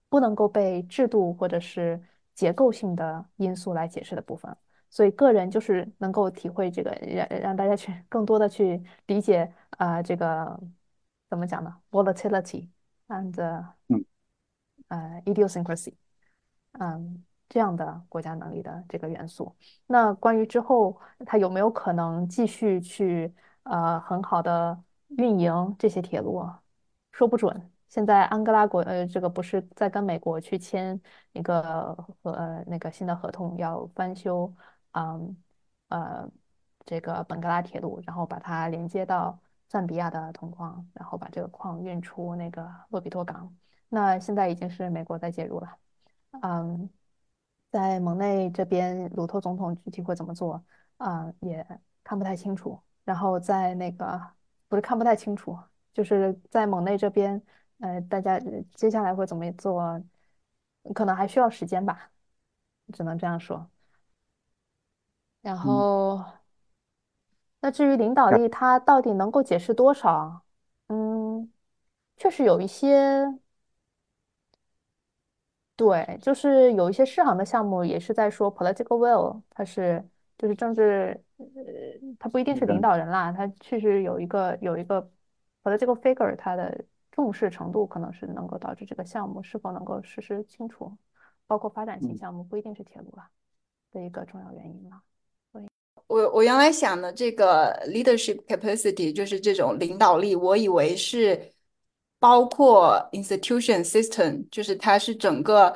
[0.09, 2.01] 不能够被制度或者是
[2.33, 4.55] 结构性的因素来解释的部分。
[4.89, 10.59] 所以个人就是能够体会这个，让让大家去更多的去理解啊，这个
[11.29, 12.67] 怎么讲呢？volatility
[13.07, 13.65] and
[14.87, 15.93] 呃 idiosyncrasy，
[16.73, 17.23] 嗯。
[17.49, 19.55] 这样的国家能力的这个元素，
[19.85, 23.31] 那关于之后它有没有可能继续去
[23.61, 24.75] 呃很好的
[25.09, 26.43] 运营这些铁路，
[27.11, 27.71] 说不准。
[27.89, 30.99] 现在安哥拉国呃这个不是在跟美国去签
[31.33, 34.51] 一个和那个新的合同，要翻修，
[34.93, 35.37] 嗯
[35.89, 36.27] 呃
[36.85, 43.55] 这个本格拉铁路，然后把它连接到赞比亚的铜矿，然后把这个矿运出那个洛比托港。
[43.89, 45.82] 那现在已经是美国在介入了。
[46.41, 46.89] 嗯，
[47.71, 50.63] 在蒙内这边，鲁托总统具体会怎么做
[50.97, 51.65] 啊，也
[52.03, 52.79] 看不太清楚。
[53.03, 54.19] 然后在那个
[54.67, 55.57] 不是看不太清楚，
[55.93, 57.41] 就是在蒙内这边，
[57.79, 58.39] 呃，大家
[58.75, 60.01] 接下来会怎么做，
[60.93, 62.11] 可能还需要时间吧，
[62.93, 63.69] 只能这样说。
[65.41, 66.23] 然后，
[67.59, 70.43] 那至于领导力，它到底能够解释多少？
[70.87, 71.51] 嗯，
[72.17, 73.39] 确实有一些。
[75.75, 80.07] 对，就是有一些试航的项目也是在说 political will，它是
[80.37, 81.45] 就是政治，呃，
[82.19, 85.01] 它不一定是领导人啦，它确实有一个有一个
[85.63, 90.95] political figure，它的重视程度可能是能够导致这个项目是否能够实施清楚，
[91.47, 93.23] 包括发展性项目不一定是铁路了
[93.91, 95.01] 的一个重要原因了。
[96.05, 101.51] 我我原来想的这个 leadership capacity 就是这种领导力，我以为是。
[102.23, 105.75] 包括 institution system，就是它是整个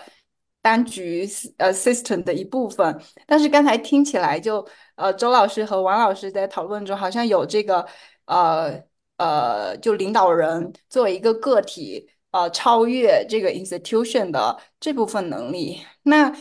[0.62, 2.98] 单局呃 system 的一部分。
[3.26, 7.86] 但是刚才听起来就呃周老师和王老师在讨论中好像有这个
[8.28, 8.82] 呃
[9.18, 15.82] 呃就领导人作为一个个体呃超越这个 institution 的这部分能力。
[16.04, 16.34] 那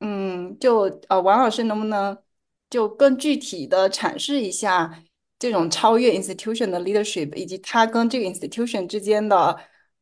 [0.00, 2.18] 嗯就呃王老师能不能
[2.68, 5.02] 就更具体的阐释一下？
[5.38, 9.56] 这种超越 institution 的 leadership，以及它跟这个 institution 之间的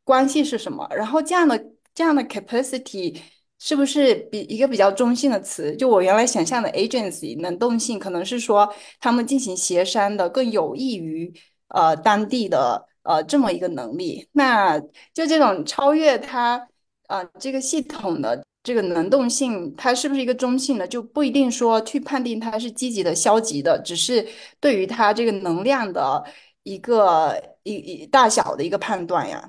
[0.04, 0.88] 关系是什么？
[0.94, 3.20] 然后这样的这样的 capacity
[3.58, 5.76] 是不是比一个比较中性的词？
[5.76, 11.32] 就我原来想象的 agency 能动性，可能是说他们进行协商的更有益于
[11.68, 14.28] 呃当地的呃这么一个能力。
[14.32, 14.78] 那
[15.12, 16.68] 就这种超越它
[17.08, 18.45] 呃这个系统的。
[18.66, 24.26] 这个能动性，它是不是一个中性的，就不一定说去判定它是积极的、消极的，只是
[24.58, 26.26] 对于它这个能量的
[26.64, 29.48] 一个一一大小的一个判断呀。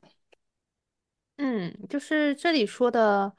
[1.37, 3.33] 嗯，就是这里说的，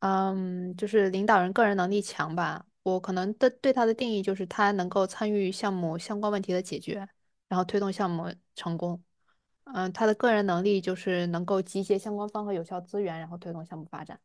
[0.00, 2.66] 嗯，就是领导人个人能力强吧。
[2.82, 7.08] 我可能的对他的定义就是他能够参与项目相关问题的解决，
[7.46, 9.00] 然后推动项目成功。
[9.74, 14.18] 嗯，他的个人能力就是能够集结相关方和有效资源，然后推动项目发展。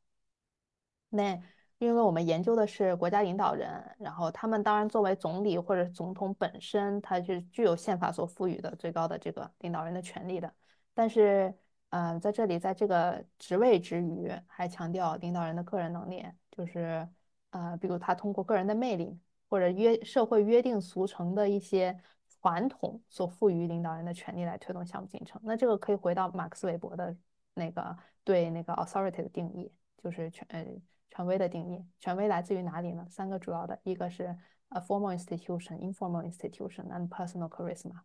[1.15, 1.39] 那
[1.77, 10.53] 因为我们研究的是国家领导人，然后他们当然作为总理或者总统本身，他是具有宪法所赋予的最高的这个领导人的权利的。
[10.93, 11.53] 但是，
[11.89, 17.05] 嗯，在这里，在这个职位之余，还强调领导人的个人能力，就是，
[17.49, 21.97] 呃，比如他通过个人的魅力或者约社会约定俗成的一些
[22.41, 25.41] 传统所赋予领导人的权利来推动项目进程。
[25.43, 27.13] 那这个可以回到马克思韦伯的
[27.53, 29.69] 那个对那个 authority 的定义，
[30.01, 30.65] 就是权，呃。
[31.09, 33.07] 权威的定义，权威来自于哪里呢？
[33.09, 34.25] 三个主要的，一个是
[34.69, 38.01] a formal institution、informal institution and personal charisma，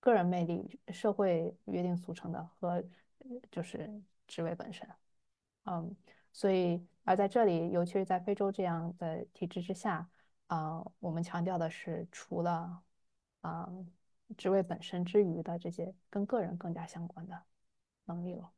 [0.00, 2.84] 个人魅力、社会约定俗成的和
[3.50, 3.90] 就是
[4.26, 4.88] 职位本身。
[5.64, 5.94] 嗯，
[6.32, 10.08] 所以而在这里，尤其是在非洲这样的体制之下，
[10.48, 12.82] 啊，我们强调的是除了
[13.40, 13.72] 啊
[14.36, 17.42] 职位本身之余的这些跟个人更加相关的
[18.04, 18.50] 能力了。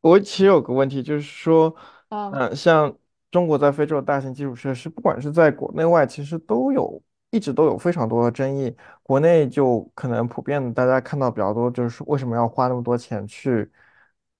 [0.00, 1.74] 我其实有个问题，就是说，
[2.08, 2.94] 嗯，像
[3.30, 8.74] 中国在非洲的大型基础设施，不管是在国内外，其实都有一直都有非常多的争议。
[9.02, 13.70] 国内就可能普遍大家看到比较多，就是为什么要花那么多钱去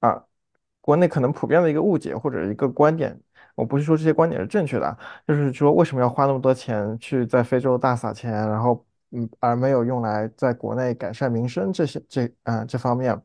[0.01, 0.25] 啊？
[0.81, 3.21] 国内可能普遍的一个误解或者一个观点，
[3.55, 4.97] 我不是说这些观点是正确的，
[5.29, 13.21] 就是说为什么要花那么多钱去在非洲大撒钱，然后嗯，而没有用来在国内改善民生这些这嗯这方面。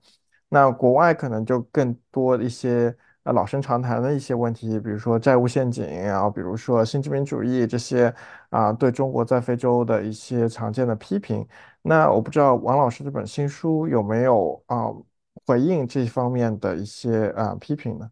[0.50, 8.14] 那国外可能就更多一些呃老生常谈的一些问题，比如说债务陷阱，然后比如说新殖民主义这些
[8.50, 11.46] 啊，对中国在非洲的一些常见的批评。
[11.82, 14.88] 那我不知道王老师这本新书有没有啊
[15.46, 18.10] 回应这方面的一些啊批评呢？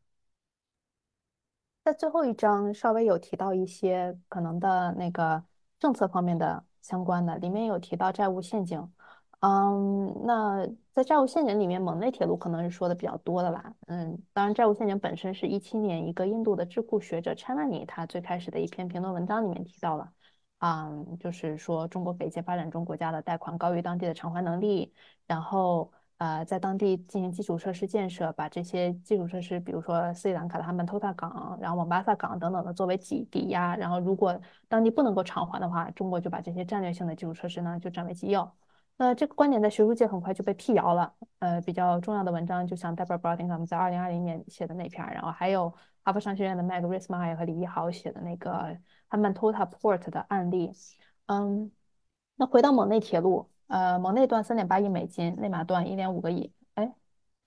[1.83, 5.43] 在最后一章稍微有提到一些可能的那个
[5.79, 8.89] 政策方面的相关的，里面有提到债务陷阱。
[9.41, 13.73] 嗯，那在债务陷阱里面，蒙内铁路可能是说的比较多的吧。
[13.87, 20.11] 嗯，当然，债务陷阱本身是一七年一个印度的智库学者 c h a n a n i 他最开始的一篇评论文章里面提到了，
[20.59, 24.93] 嗯，就是说中国北界发展中国家的贷款高于当地的偿还能力，
[25.25, 38.47] 然后呃，在当地进行基础设施建设，把这些基础设施，比如说斯里兰卡的哈曼托塔港，然后蒙巴萨港等等的作为抵抵押，然后如果当地不能够偿还的话，中国就把这些战略性的基础设施呢就占为己有。
[38.95, 41.13] 那这个观点在学术界很快就被辟谣了。
[41.39, 45.73] 呃，比较重要的文章，就像 Deborah Browning 在二零二零年写的那篇，然后还有
[46.03, 48.77] 哈佛商学院的 Meg Rismeier 和李一豪写的那个
[49.09, 50.71] Hamantota Port 的案例。
[51.25, 51.71] 嗯，
[52.35, 56.93] 那回到蒙内铁路，呃，蒙内段三点八亿美金，内马段一点五个亿，哎，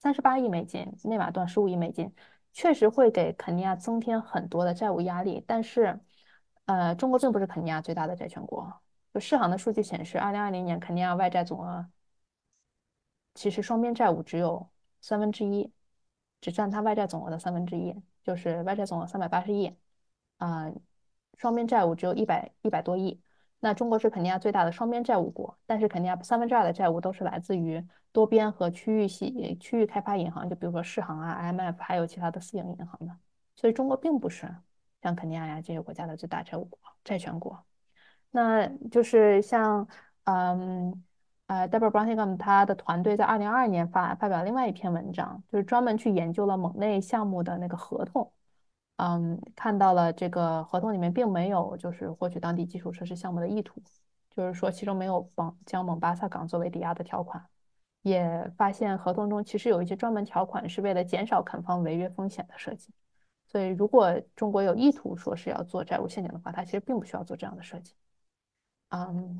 [0.01, 2.13] 三十八亿美金，内马段十五亿美金，
[2.53, 5.43] 确实会给肯尼亚增添很多的债务压力。
[5.47, 6.01] 但是，
[6.67, 8.81] 呃，中国并不是肯尼亚最大的债权国。
[9.21, 11.87] 世行的数据显示，二零二零年肯尼亚外债总额
[13.35, 14.69] 其实双边债务只有
[15.01, 15.71] 三分之一，
[16.41, 19.77] 只占它外债总额的三分之一，就是外债总额三百八十亿，
[20.39, 20.73] 啊，
[21.37, 23.21] 双边债务只有一百一百多亿。
[23.61, 33.17] 那中国是肯尼亚最大的双边债务国，但是肯尼亚三分之二的债务都是来自于多边和区域系区域开发银行，就比如说世行啊、IMF，还有其他的私营银行的。
[33.55, 34.55] 所以中国并不是
[35.03, 37.59] 像肯尼亚呀这些国家的最大债务国、债权国。
[38.37, 39.89] 那就是像
[40.25, 41.03] 嗯
[41.47, 48.31] 呃，Deborah Branningham 他的团队在二零二二年发发表另外一篇文章，就是专门去研究了蒙内项目的那个合同。
[48.97, 53.81] 嗯，看到了这个合同里面并没有就是获取当地基础设施项目的意图，
[54.31, 57.43] 就是说其中没有帮将蒙巴萨港作为抵押的条款，
[58.03, 62.93] 也发现合同中其实有一些专门条款是为了减少肯方违约风险的设计。
[63.47, 67.95] 所以如果中国有意图说是要做债务陷阱的话，它其实并不需要做这样的设计。
[68.91, 69.39] 嗯，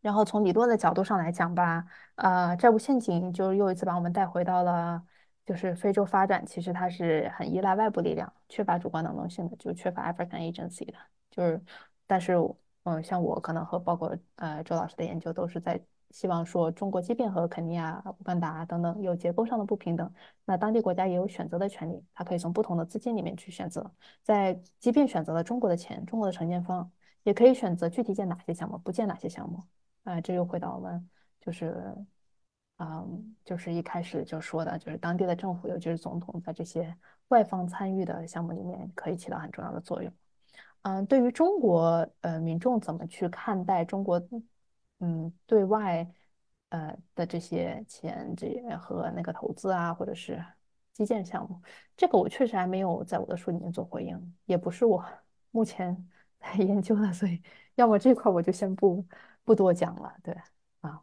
[0.00, 1.86] 然后从理论的角度上来讲吧，
[2.16, 5.04] 呃，债务陷阱就又一次把我们带回到了。
[5.46, 10.94] 就是非洲发展，其实它是很依赖外部力量，缺乏主观能动性的，就缺乏 African agency 的。
[11.30, 11.62] 就是，
[12.04, 12.34] 但是，
[12.82, 20.12] 嗯，像我可能和包括呃周老师的研究都是在希望说，中国即便和肯尼亚、乌干达等等有结构上的不平等，
[20.44, 23.88] 那当地国家也有选择的权利，它可以从不同的资金里面去选择，
[24.24, 26.90] 在即便选择了中国的钱，中国的承建方
[27.26, 29.62] 也可以选择具体建哪些项目，不建哪些项目。
[30.04, 31.10] 啊，这又回到我们
[31.40, 31.94] 就是。
[32.78, 36.94] 嗯，就是一开始就说的，就是当地的政府，尤其是总统，在这些
[37.28, 40.12] 外方参与的项目里面，可以起到很重要的作用。
[40.82, 44.20] 嗯，对于中国呃民众怎么去看待中国，
[45.00, 46.06] 嗯，对外
[46.68, 48.46] 呃的这些钱这
[48.78, 50.44] 和那个投资啊，或者是
[50.92, 51.58] 基建项目，
[51.96, 55.02] 这个我确实还没有在我的书里面做回应，也不是我
[55.50, 55.96] 目前
[56.40, 57.42] 在研究的，所以
[57.74, 59.04] 要么这块我就先不
[59.44, 60.34] 不多讲了，对
[60.80, 61.02] 啊。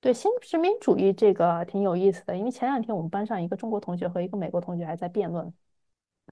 [0.00, 5.52] 对新殖民主义这个挺有意思的，因为前两天我们班上一个中国同学和一个美国同学还在辩论。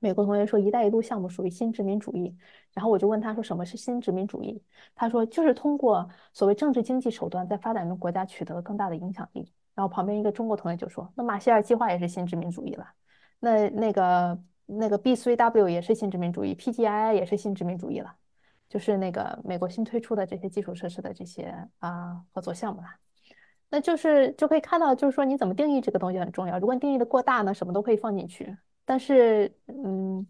[0.00, 2.36] 美国同学说“一带一路”项目属于新殖民主义，
[2.72, 4.62] 然后我就问他说什么是新殖民主义？
[4.94, 9.52] 他说就是通过所谓政治经济手段在发展中国家取得更大的影响力。
[9.74, 12.86] 然后旁边一个中国同学就说：“那马歇尔计划也是新殖民主义了，
[13.38, 18.14] 那那个那个 B3W 也是新殖民主义，PGI 也是新殖民主义了，
[18.68, 22.98] 就是那个美国新推出的这些基础设施的这些啊合作项目啦。”
[23.70, 26.58] 那就是就可以看到，就是说你怎么定义这个东西很重要。
[26.60, 28.56] 如果你定义的过大呢，什么都可以放进去。
[28.84, 30.24] 但是，嗯，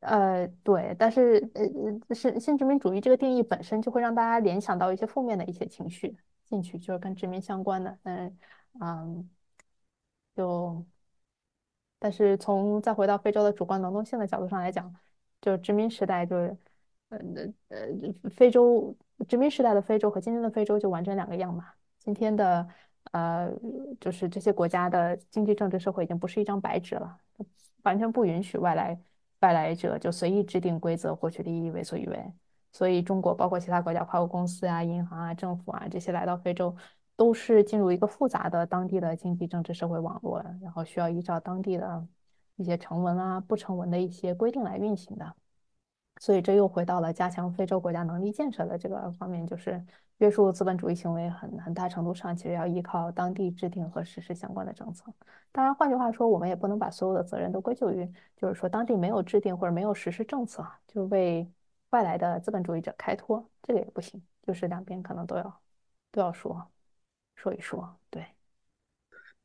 [0.00, 7.96] 呃，对，但是呃，是新殖民主义这个定义本身就会让大家联想到一些负面的一些情绪进去，就是跟殖民相关的。
[8.04, 8.38] 嗯
[8.80, 9.30] 嗯，
[10.34, 10.84] 就，
[11.98, 14.94] 但是从再回到非洲的主观能动性的角度上来讲，
[15.40, 16.56] 就殖民时代就是，
[17.08, 17.18] 呃
[17.68, 18.96] 呃，非洲
[19.28, 21.64] 殖民时代的非洲和今天的非洲就完全两个样嘛。
[21.98, 22.66] 今天的
[23.12, 23.50] 呃，
[24.00, 27.16] 就是这些国家的经济、政治、社会已经不是一张白纸了，
[27.82, 29.00] 完全不允许外来
[29.40, 32.32] 外来者就随意制定规则、获取利益、为所欲为。
[32.70, 36.74] 所以，中国包括其他国家跨国公司啊、银行啊、政府啊这些来到非洲，
[37.18, 42.06] 都是进入一个复杂的当地的经济、政治、社会网络，然后需要依照当地的
[42.56, 45.34] 一些成文啊、不成文的一些规定来运行的。
[46.20, 49.84] 所以，这又回到了加强非洲国家能力建设的这个方面，就是。
[50.18, 55.04] 约束资本主义行为很很大程度上，其实要依靠当地制定和实施相关的政策。
[55.52, 58.04] 当然，换句话说，我们也不能把所有的责任都归咎于，
[58.36, 61.48] 就是说当地没有制定或者没有实施政策，就为
[61.90, 64.20] 外来的资本主义者开脱，这个也不行。
[64.42, 65.60] 就是两边可能都要
[66.10, 66.68] 都要说
[67.38, 67.88] 说一说。
[68.10, 68.22] 对，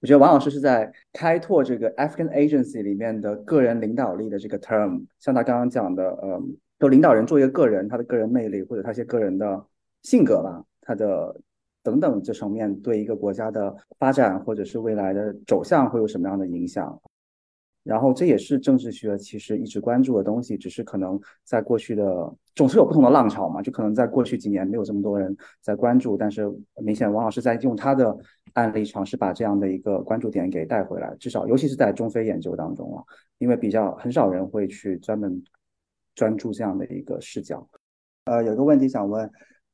[0.02, 9.66] 我觉得王老师是在开拓这个 African agency 里面的个人领导力的这个 term，像他刚刚讲的，嗯，就领导人作为一个个人，他的个人魅力或者他一些个人的。
[10.04, 11.34] 性格吧，他的
[11.82, 17.02] 等等这层面对一个国家的发展或者是未来的走向会有什么样的影响？
[17.84, 26.50] 然后这也是政治学其实一直关注的东西，只是可能在过去的总是有不同的浪潮嘛，就可能在过去几年没有这么多人在关注，但是
[26.82, 28.18] 明显王老师在用他的
[28.54, 33.04] 案例尝试把这样的一个关注点给带回来，至少尤其是在中非研究当中啊，
[33.38, 35.44] 因为比较很少人会去专门
[36.16, 37.68] 专注这样的一个视角。
[38.26, 39.30] 呃，有个问题想问。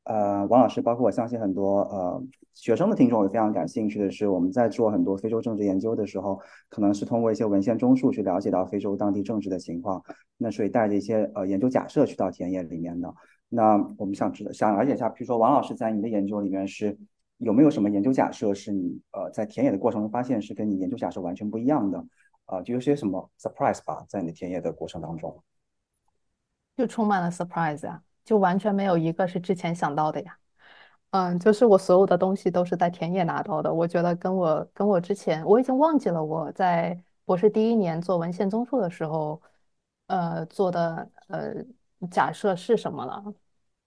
[0.10, 2.24] 呃，王老师，包括我相信很多呃
[2.56, 10.04] 学生的听众也非常感兴趣的是，我们在做很多非洲政治研究的时候，可能是通过一些文献综述去了解到非洲当地政治的情况，
[10.38, 13.14] 那所以带着一些呃研究假设去到田野里面的。
[13.50, 16.98] 那我们想知道，想了解一下，比如说王老师在你的研究里面是
[17.38, 22.04] 有没有什么研究假设是你呃在田野的过程中发现是跟你研究假设完全不一样的？
[22.46, 25.44] 啊，就有些什么 surprise 吧，在你的田野的过程当中，
[26.76, 30.38] 就充满了 surprise 啊，就完全没有一个是之前想到的呀。
[31.12, 39.42] 嗯，就是我所有的东西都是在田野拿到的，我觉得跟我跟我之前我已经忘记了我在博士第一年做文献综述的时候，
[40.08, 41.54] 呃做的呃
[42.12, 43.24] 假设是什么了。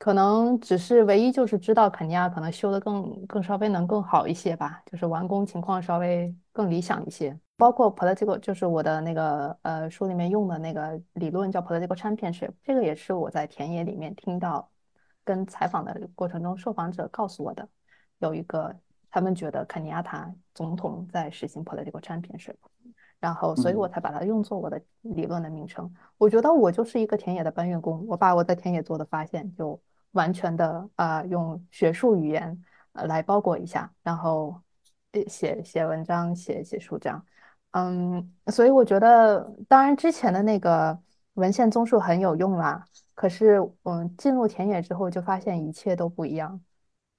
[0.03, 7.39] 可能只是唯一就是知道肯尼亚可能修的更更稍微能更好一些吧，就是完工情况稍微更理想一些。
[7.57, 14.69] 包括 political，就是我的那个呃书里面用的那个理论叫 political championship，这个也是我在田野里面听到
[15.23, 17.69] 跟采访的过程中受访者告诉我的，
[18.19, 18.75] 有一个
[19.09, 22.57] 他们觉得肯尼亚塔总统在实行 political championship，
[23.21, 25.89] 然后所以我才把它用作我的理论的名称。
[26.19, 29.81] 我觉得我就是一个田野的搬运工，我把我在田野做的发现就。
[30.13, 34.61] 完全的啊，用学术语言呃来包裹一下，然后
[35.29, 37.25] 写写文章、写写书这样。
[37.73, 40.99] 嗯，所以我觉得，当然之前的那个
[41.35, 42.85] 文献综述很有用啦。
[43.15, 46.61] 可是，嗯，进入田野之后，就发现一切都不一样，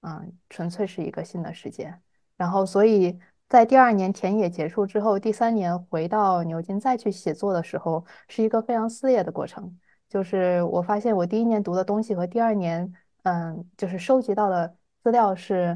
[0.02, 2.00] 嗯，纯粹是一个新的世界。
[2.36, 9.76] 然后，所以在第二年田野结束之后，第三年回到牛津再去写作的时候，是一个非常撕裂的过程。
[10.14, 12.94] 就是我发现我第一年读的东西和第二年，
[13.24, 15.76] 嗯，就是收集到的资料是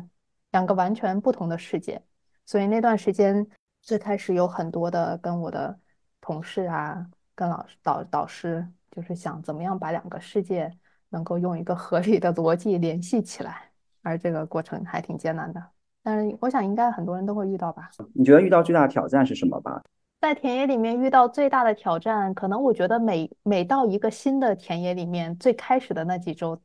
[0.51, 1.99] 两个完全不同的世界。
[2.45, 3.47] 所以那段时间
[3.81, 5.79] 最开始有很多的跟我的
[6.21, 10.71] 同事啊，跟老师导导师，就是想怎么样把两个世界
[11.09, 13.71] 能够用一个合理的逻辑联系起来，
[14.03, 15.63] 而这个过程还挺艰难的。
[16.03, 17.89] 但是我想应该很多人都会遇到吧？
[18.13, 19.81] 你觉得遇到最大的挑战是什么吧？
[20.19, 26.59] 在田野里面遇到最大的挑战，可能我觉得每每到一个新的田野里面，最开始的那几周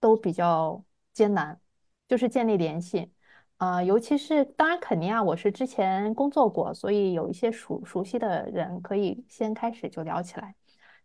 [0.00, 1.60] 都比较艰难，
[2.06, 3.10] 就是建立联系
[3.56, 10.54] 啊，尤其是当然肯尼亚我是之前工作过，所以有一些熟熟悉的人可以先开始就聊起来。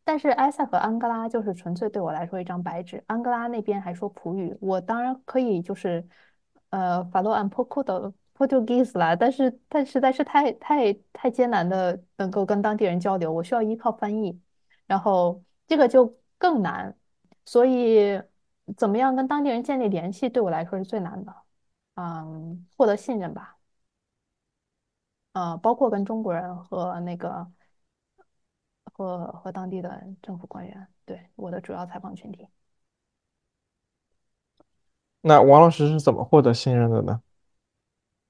[0.03, 6.05] 但是埃塞和安哥拉就是纯粹对我来说一张白纸，安哥拉那边还说葡语，我当然可以就是
[6.69, 8.13] 呃法洛安坡库的。
[8.47, 14.39] Portuguese 啦，但是但实在是太太太艰难的，能够跟当地人交流，我需要依靠翻译，
[14.85, 16.95] 然后这个就更难，
[17.45, 18.21] 所以
[18.75, 21.33] 怎么样跟当地人建立联系，对我来说是最难的，
[21.95, 23.57] 嗯，获得信任吧，
[25.33, 27.47] 呃，包括跟中国人和那个
[28.93, 32.47] 和和当地的政府官员，对我的主要采访群体。
[35.21, 37.21] 那王老师是怎么获得信任的呢？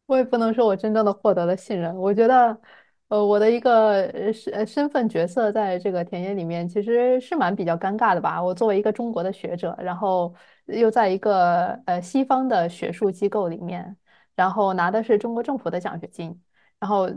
[0.05, 1.95] 我也不能说我真正的获得了信任。
[1.95, 2.59] 我觉得，
[3.07, 8.41] 呃，我的一个身身份角色在这个田野里面其实是蛮比较尴尬的吧。
[8.43, 10.33] 我作为一个中国的学者，然后
[10.65, 13.95] 又在一个呃西方的学术机构里面，
[14.35, 16.39] 然后拿的是中国政府的奖学金，
[16.79, 17.09] 然后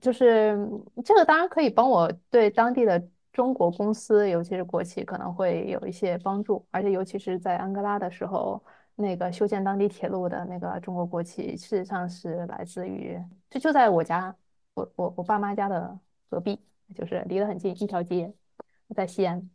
[0.00, 0.56] 就是
[1.04, 8.62] 这个当然可以帮我对当地的中国公司，尤其是国企可能会有一些帮助，而且尤其是在安哥拉的时候。
[8.96, 14.34] 那个修建当地铁路的那个中国国企，事实上是来自于，就就在我家，
[14.74, 15.98] 我我我爸妈家的
[16.30, 16.58] 隔壁，
[16.94, 18.32] 就是离得很近，一条街，
[18.94, 19.50] 在西安，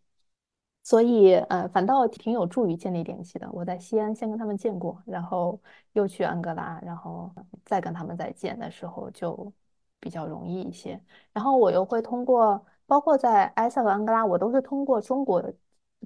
[0.83, 3.49] 所以呃，反倒挺有助于建立联系的。
[3.51, 5.59] 我在西安先跟他们见过，然后
[5.93, 7.31] 又去安哥拉，然后
[7.65, 9.51] 再跟他们再见的时候就
[9.99, 11.01] 比较容易一些。
[11.33, 15.43] 然后我又会通过，包括在埃塞和安哥拉，我都是通过中国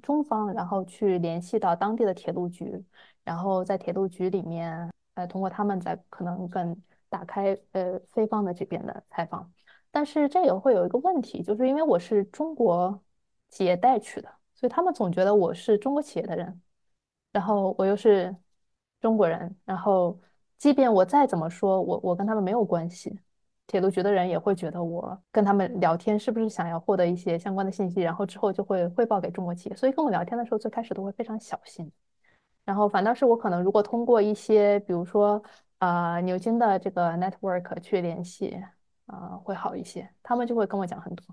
[0.02, 2.82] 中方，然后去联系到当地的铁路局。
[3.26, 9.52] 然后在铁路局里面，呃，通过他们在可能更打开呃非方的这边的采访，
[9.90, 13.02] 但是这也会有一个问题，就是因为我是中国
[13.48, 16.62] 企业带去的，所以他们总觉得我是中国企业的人，
[17.32, 18.34] 然后我又是
[19.00, 20.16] 中国人，然后
[20.56, 23.18] 即便我再怎么说，我我跟他们没有关系，
[23.66, 31.90] 铁路局的人也会觉得我跟他们聊天是不是想要获得一些相关的信息，然后之后就会汇报给中国企业，所以跟我聊天的时候，最开始都会非常小心。
[32.66, 35.40] 然后反倒是我可能如果通过一些，比如说
[35.78, 38.60] 呃牛津的这个 network 去联系，
[39.06, 40.10] 啊会好一些。
[40.20, 41.24] 他们就会跟我讲很多。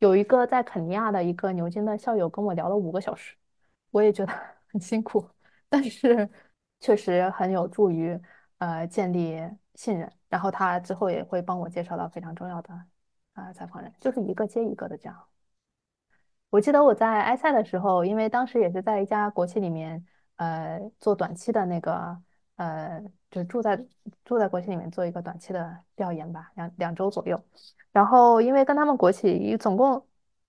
[0.00, 3.36] 有一个在肯尼亚的一个牛津的校友跟我聊了五个小时，
[3.92, 4.32] 我也觉得
[4.72, 5.24] 很辛苦，
[5.68, 6.28] 但是
[6.80, 8.20] 确实很有助于
[8.58, 9.40] 呃建立
[9.76, 10.12] 信任。
[10.28, 12.74] 然后他之后也会帮我介绍到非常重要的
[13.34, 15.16] 啊采访人，就是一个接一个的这样。
[16.50, 20.04] 我记得我在埃塞的时候，因为当时也是在一家国企里面。
[20.40, 22.16] 呃做短期的那个
[22.56, 22.98] 呃，
[23.30, 23.76] 就是住在
[24.24, 27.38] 住在国企里面做一个短期的调研吧，两两周左右。
[27.92, 30.06] 然后因为跟他们国企总共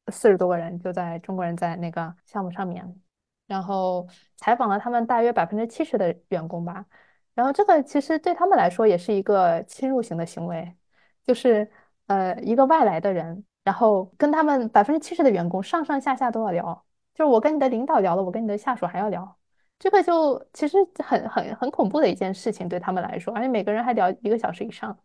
[0.07, 3.01] 四十多个人，就在中国人在那个项目上面，
[3.47, 6.85] 然后采访了他们大约百分之七十的员工吧。
[7.33, 10.75] 然后这个其实对他们来说也是一个侵入型的行为，
[11.23, 11.69] 就是
[12.07, 19.37] 呃一个外来的人，然后跟他们百分之七十的员工上上下下都要聊，就是我跟你的领导聊了，我跟你的下属还要聊，
[19.81, 24.95] 这个就其实很很很恐怖的一件事情对他们来说，而且每个人还聊一个小时以上，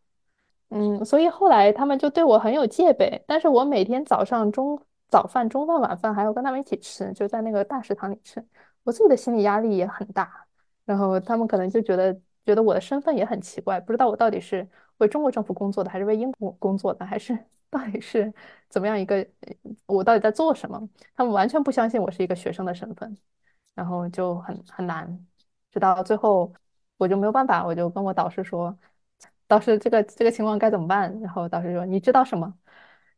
[0.69, 8.45] 嗯，所以后来他们就对我很有戒备，但是我每天早上中早饭、中饭、晚饭还要跟他们一起吃，就在那个大食堂里吃，
[8.85, 10.45] 我自己的心理压力也很大。
[10.85, 12.13] 然后他们可能就觉得
[12.45, 14.69] 觉得我的身份也很奇怪，不知道我到底是
[14.99, 17.37] 为中国政府工作的，还是为英国工作的，还是
[17.71, 18.31] 到底是
[18.69, 19.27] 怎么样一个，
[19.87, 20.81] 我到底在做什么？
[21.17, 23.17] 他们完全不相信我是一个学生的身份，
[23.77, 25.27] 然后就很很难。
[25.71, 26.53] 直到最后，
[26.97, 28.77] 我就没有办法，我就跟我导师说
[29.47, 32.53] ：“导师，这个这个情况该怎么办？”然后导师说：“你知道什么？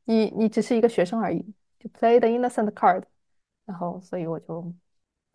[0.04, 1.40] 你你只是一个学生而已，
[1.78, 3.04] 就 play the innocent card。”
[3.64, 4.70] 然后，所以我就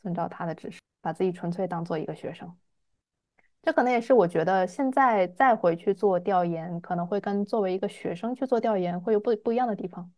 [0.03, 0.79] 遵照他的指示。
[1.01, 2.49] 把自己纯粹当做一个学生，
[3.61, 10.09] 这可能也是我觉得现在再回去做调研，可能会跟作为一个学生去做调研会有不不一样的地方。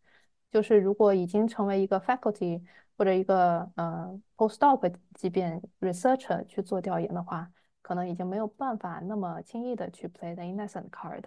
[0.52, 2.62] 就是如果已经成为一个 faculty
[2.96, 7.50] 或者一个呃 postdoc 级别 researcher 去做调研的话，
[7.82, 11.22] 可能已经没有办法那么轻易的去 play the innocent card。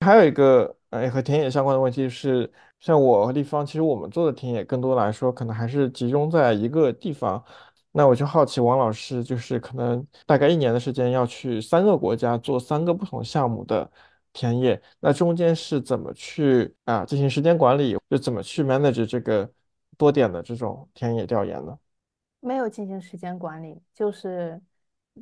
[0.00, 7.44] 还有一个呃和田野相关的问题是，像我和立方，其实我们做的田野更多来说，可能还是集中在一个地方。
[7.92, 13.90] 那我就好奇，王老师就是可能大概一年的时间要去三个国家做三个不同项目的
[14.32, 19.50] 田野，那中间是怎么去啊进行时间管理，就怎么去 manage 这个
[20.00, 21.78] 多点的这种田野调研呢？
[22.40, 24.58] 没有进行时间管理，就是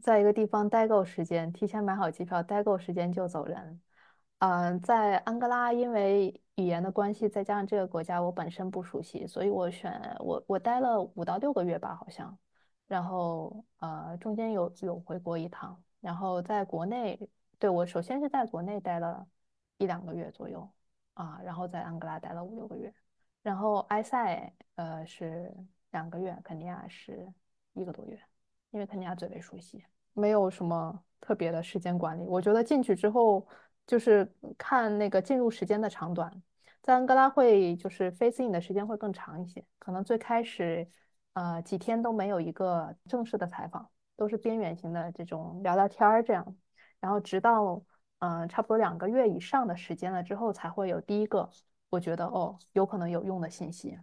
[0.00, 3.80] 在一个地方待够时间，提前买好机票，待够时间就走人。
[4.38, 12.38] 嗯，在安哥拉，因为语言的关系，再加上这个国家我本身不熟悉，所以我选我我待了五到六个月吧，好像。
[12.86, 17.18] 然后呃，中间有有回国一趟，然后在国内，
[17.58, 19.26] 对我首先是在国内待了
[19.78, 20.70] 一两个月左右
[21.14, 22.94] 啊，然后在安哥拉待了五六个月，
[23.48, 25.50] 然后埃塞呃是
[25.92, 27.26] 两个月，肯尼亚是
[27.72, 28.20] 一个多月，
[28.72, 29.82] 因为肯尼亚最为熟悉，
[30.12, 32.26] 没有什么特别的时间管理。
[32.26, 33.48] 我觉得进去之后
[33.86, 36.30] 就是看那个进入时间的长短，
[36.82, 40.86] 在安哥拉会就是 facing 的时间会更长一些，可能最开始。
[41.34, 46.56] 呃，几天都没有一个正式的采访，都是边缘型的这种聊聊天儿这样，
[46.98, 47.80] 然后直到
[48.18, 51.48] 嗯差不多两个月以上的时间了之后，才会有第一个
[51.90, 53.98] 我觉得哦有可能有用的信息。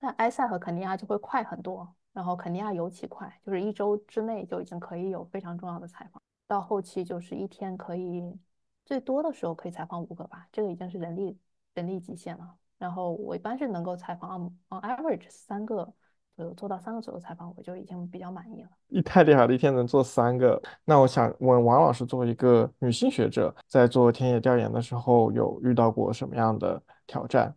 [0.00, 8.38] 那埃塞和肯尼亚就会快很多，然后肯尼亚尤其快，就是一周之内就已经可以有非常重要的采访，到后期就是一天可以
[8.84, 11.38] 最多的时候可以采访五个吧，这个已经是人力
[11.74, 12.56] 人力极限了。
[12.76, 15.94] 然后我一般是能够采访 on average 三个。
[16.36, 18.68] 有做到三个左右采访，我就已经比较满意了。
[18.88, 20.60] 你太厉害了，一天能做三个。
[20.84, 27.54] 那我想问王老师，作为一个女性学者，在做田野调研的时候，有遇到过什么样的挑战？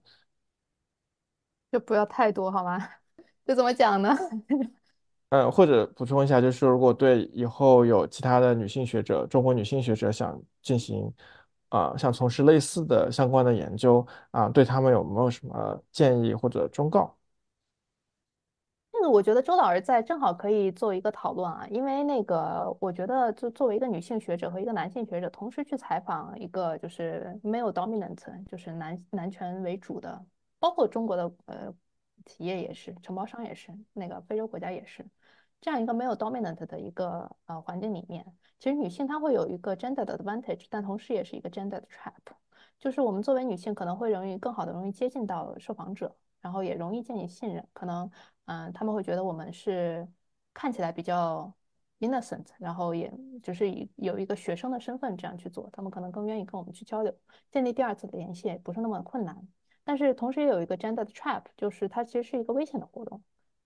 [1.71, 2.77] 就不要太多好吗？
[3.45, 4.15] 就怎么讲呢？
[5.29, 11.11] 嗯，或者补充一下，就是如果对以后有其他的女性学者，中国女性学者想进行
[11.69, 17.13] 啊，想从事类似的相关的研究啊，对他们有没有什么建议或者忠告？
[19.07, 30.25] 我觉得周老师在正好可以做一个讨论啊，因为那个我觉得就作为一个女性学者和一个男性学者同时去采访一个就是没有 dominant，就是男男权为主的，
[30.59, 31.73] 包括中国的呃
[32.25, 35.05] 企业也是，承包商也是，那个非洲国家也是，
[35.61, 38.25] 这样一个没有 dominant 的一个呃环境里面，
[38.59, 42.35] 其实女性她会有一个 gender 的 advantage，但同时也是一个 gender 的 trap，
[42.77, 46.15] 就是我们作为女性可能会容易更好的容易接近到受访者。
[46.39, 48.09] 然后也容易建立信任，可能，
[48.47, 50.07] 嗯，他们会觉得我们是
[50.53, 51.53] 看起来比较
[51.99, 53.11] innocent，然后也
[53.43, 57.13] 就是以有一个学生的身份这样去做，他们可能更愿意跟我们去交流，
[57.51, 59.47] 建立第二次的联系也不是那么困难。
[59.83, 63.21] 但是同时也有一个 gender trap，就是它其实是一个危险的活动，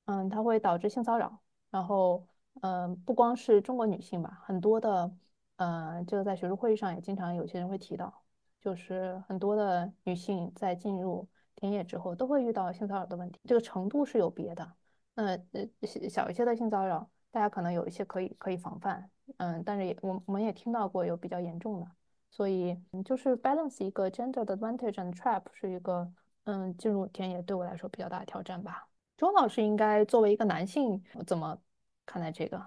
[0.05, 1.39] 嗯，它会导致性骚扰。
[1.69, 2.25] 然后，
[2.61, 5.11] 嗯，不光是中国女性吧，很多的，
[5.57, 8.11] 呃，这个在学术会议上也经常有些人会提到，
[8.59, 11.27] 就是很多的女性在进入。
[11.61, 14.69] 田野之后都会遇到性骚扰的问题，这个程度是有别的。
[15.15, 15.65] 那呃
[16.09, 21.87] 小一些的性骚扰，大家可能有一些可以可以防范，嗯，但是也我我们也听到过有比较严重的，
[22.29, 26.11] 所以就是 balance 一个 gender advantage and trap 是一个
[26.43, 28.89] 嗯进入田野对我来说比较大的挑战吧。
[29.15, 31.57] 周老师应该作为一个男性怎么？
[32.03, 32.61] 看待这个？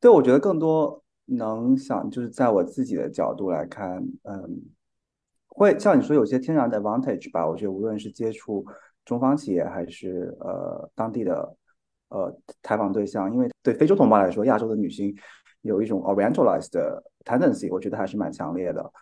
[0.00, 4.62] 对，我觉得更多能想就是在我自己的角度来看，嗯，
[5.54, 7.46] 会像你说有些天然的 advantage 吧。
[7.46, 8.64] 我觉得无论是接触
[9.04, 11.56] 中方企业还是呃当地的
[12.08, 15.14] 呃采访对象，因为对非洲同胞来说，亚洲的女性
[15.60, 16.70] 有一种 orientalized
[17.24, 18.92] tendency，我觉得还是蛮强烈的。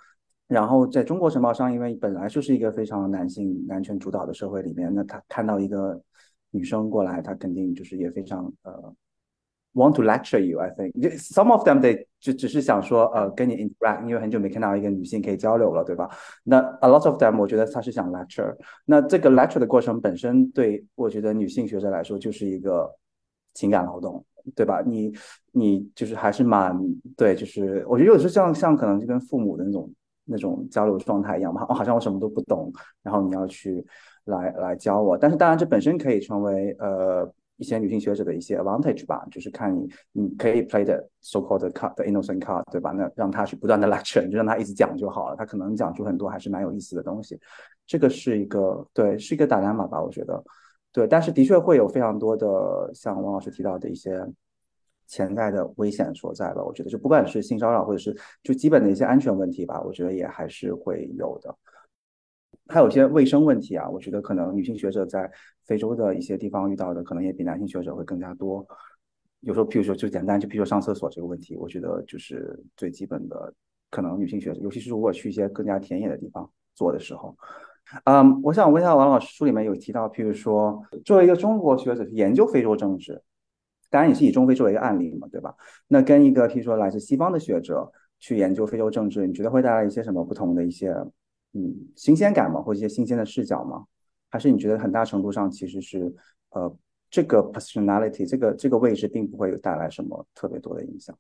[0.47, 6.03] 然后在中国承包商，因为本来就是一个非常男性男权主导的社会里面，那他看到一个
[6.51, 8.93] 女生过来，他肯定就是也非常呃
[9.75, 10.59] want to lecture you。
[10.59, 16.09] I think some of them they 就只是想说呃跟你 interact，因为很久没看到一个女性可以交流了，对吧？
[16.45, 18.55] 那 a lot of them 我觉得他是想 lecture。
[18.85, 22.91] 那这个 lecture 的过程本身对我觉得女性学者来说就是一个
[23.55, 24.83] 情感劳动，对吧？
[24.85, 25.13] 你
[25.53, 26.79] 你就是还是蛮
[27.17, 29.91] 对，就是我觉得有时候像像可能就跟父母的那种。
[30.33, 33.85] 那种交流状态一样吧，哦，好像我什么都不懂，然后你要去
[34.27, 35.19] 来来教我。
[35.19, 37.29] 但是当然，这本身可以成为呃
[37.61, 42.91] 一些女性学者的一些 advantage 吧，就是看你你可以 play the so called card the innocent card，对吧？
[42.91, 47.39] 那让他去不断的 lecture，你就让他一直讲就好了，他可能讲出很多还是蛮有意思的东西。
[47.87, 50.43] 这个是一个对，是一个打量码吧，我觉得
[50.91, 51.07] 对。
[51.07, 54.27] 但是的确会有非常多的像王老师提到的一些。
[55.13, 61.53] 潜在的危险所在吧，我觉得就不管是性骚扰或者是就基本的一些安全问题吧，我觉得也还是会有的。
[62.71, 65.31] 还有一些卫生问题啊，我觉得可能女性学者在
[65.67, 68.67] 非洲的一些地方遇到的可能也比男性学者会更加多。
[69.41, 73.53] 有时候，譬如说就简单，就譬如说上厕所这个问题，我觉得就是最基本的，
[73.91, 77.37] 可能女性学者，尤其是如果去一些更加田野的地方做的时候，
[78.05, 83.23] 嗯，我想问一下王老师，书里面有提到，譬如说作为一个中国学者去研究非洲政治。
[83.93, 85.53] 当然也是以中非作为一个案例嘛，对吧？
[85.89, 87.91] 那跟一个譬如说来自西方的学者
[88.21, 90.95] 去研究非洲政治，你觉得会带来一些什么不同的一些
[91.53, 92.61] 嗯新鲜感嘛？
[92.61, 93.87] 或者一些新鲜的视角吗？
[94.29, 96.15] 还是你觉得很大程度上其实是
[96.51, 96.77] 呃
[97.11, 101.19] 这个 personality 这个这个位置并不会有带来什么特别多的影响？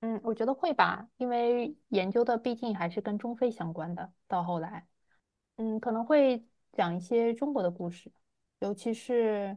[0.00, 4.12] 嗯，我觉得会吧，因为研究的毕竟还是跟中非相关的。
[4.26, 4.86] 到后来，
[5.56, 8.10] 嗯，可能会讲一些中国的故事，
[8.60, 9.56] 尤其是。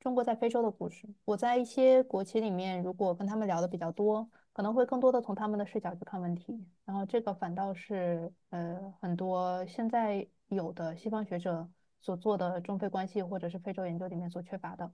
[0.00, 6.66] 中国在非洲的故事，我在一些国企里面，如果跟他们聊的比较多，可能会更多的从他们的视角去看问题。
[6.86, 11.68] 然后这个反倒是呃很多现在有的西方学者
[12.00, 14.90] 所做的中非关系或者是非洲研究里面所缺乏的。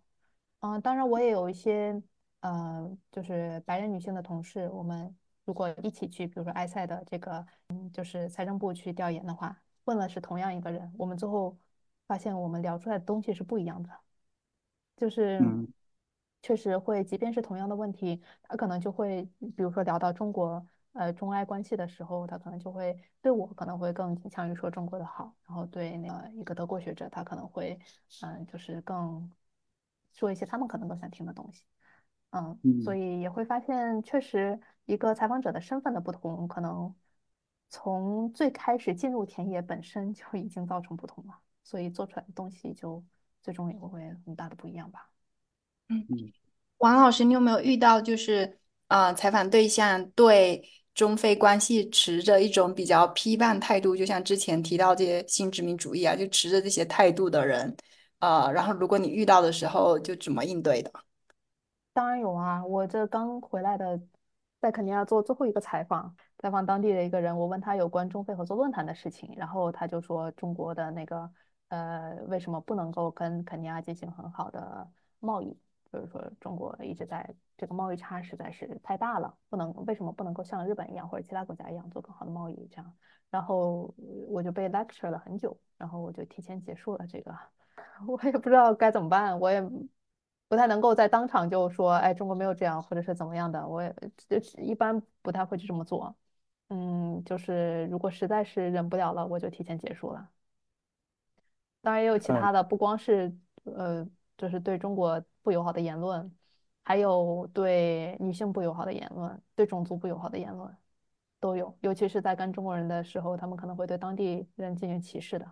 [0.61, 2.03] 嗯，当然我也有一些
[2.41, 11.57] 呃就是白人女性的同事，我们如果一起去，比如说埃塞的这个嗯就是财政部去调研的话，问了是同样一个人，我们最后
[12.07, 13.91] 发现我们聊出来的东西是不一样的。
[14.97, 15.41] 就是
[16.43, 19.25] 确实会，即便是同样的问题，他可能就会，
[19.57, 27.79] 比如说聊到中国呃中埃关系的时候，他可能就会对我可能会更倾向于说中国的好，然后对那个一个德国学者，他可能会
[28.23, 29.31] 嗯就是更
[30.13, 31.65] 说一些他们可能更想听的东西，
[32.31, 36.95] 嗯，所以也会发现，确实一个采访者的身份的不同，可能
[37.69, 43.05] 从最开始进入田野本身就已经造成不同了，所以做出来的东西就。
[43.43, 45.09] 最终也会会很大的不一样吧。
[45.91, 46.33] 嗯嗯，
[46.79, 50.65] 王老师，你有没有遇到就是啊，采访对象对
[50.95, 57.77] 中非关系持着一种比较批判态度，就像之前提到这些新殖民主义啊，就持着这些态度的人
[58.21, 58.51] 啊？
[58.51, 60.93] 然后如果你遇到的时候，就怎么应对的？
[61.93, 64.01] 当然有啊，我这刚回来的，
[64.61, 71.31] 在肯尼亚做最后一个采访，采访当地的一个人，我问他有关中非合作论坛的事情，然后他就说中国的那个。
[71.71, 75.57] 呃，为什么不能够跟肯尼亚进行很好的贸易？
[75.93, 82.67] 就是说，中国一直在这个贸易差实在是太大了，不能为什么不能够像日本一样或者其他国家一样做更好的贸易？
[82.71, 82.93] 这样，
[83.31, 83.93] 然后
[84.29, 87.37] 我就被 lecture 了很久，然后我就提前结束了这个，
[88.07, 89.61] 我也不知道该怎么办，我也
[90.49, 93.95] 不太能够在当场就说，哎，中国没有这样，或者是怎么样的，我也
[94.59, 96.15] 一般不太会去这么做。
[96.69, 100.29] 嗯，就是如果实在是忍不了了，我就提前结束了。
[101.83, 103.35] 当然也有其他的，不光是
[103.65, 104.07] 呃，
[104.41, 106.35] 就是对中国不友好的言论，
[106.83, 110.75] 还有对女性不友好的言论，对种族不友好的言论
[111.39, 111.77] 都有。
[111.83, 115.47] 尤其是在跟中国人的时候，他们可能会对当地人进行歧视的。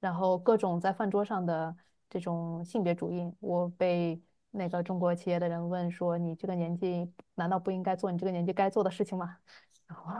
[0.00, 1.76] 然后各种在饭桌上的
[2.08, 4.18] 这种性别主义，我被
[4.50, 9.36] 那个中国企业的人问说：“你这个年纪难道不应该做你这个年纪该做的事情吗？”
[9.86, 10.14] 然后，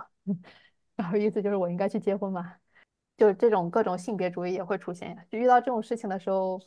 [0.96, 2.56] 然后意思就是我应该去结婚吗？
[3.16, 6.60] 就这种各种性别主义也会出现，就遇到这种事情的时候，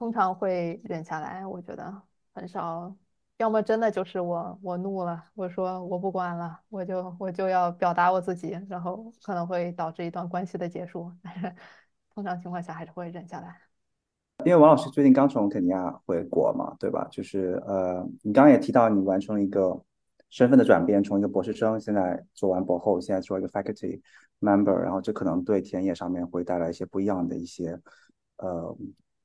[0.00, 1.46] 通常会忍下来。
[1.46, 1.94] 我觉得
[2.32, 2.96] 很少，
[3.36, 11.12] 要么真的就是我我怒了，我说我不管了，我就我就要表达我自己，然后可能会导致一段关系的结束。
[11.22, 11.54] 但是
[12.14, 13.54] 通常情况下还是会忍下来。
[14.46, 17.06] 因为王老师最近刚从肯尼亚回国嘛，对吧？
[17.10, 19.78] 就是呃，你刚刚也提到你完成了一个
[20.30, 24.00] 身份的转变，从一个博士生现在做完博后，现在做一个 faculty
[24.40, 27.78] member，然后这可能对田野上面会带来一些不一样的一些
[28.38, 28.74] 呃，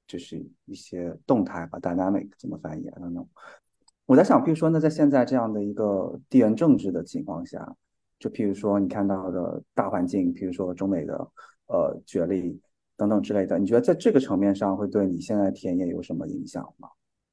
[0.07, 3.27] 就是一些动态吧，dynamic 怎么翻译？I don't know。
[4.05, 7.75] 我在想，比如说，那在现在这样的一个地缘政治的情况下，
[8.19, 11.31] 就譬如说你看到的大环境，譬如说中美的
[11.67, 12.59] 呃角力。
[12.97, 16.87] 等等之类的，你觉得在这个层面上会对你现在田野有什么影响吗？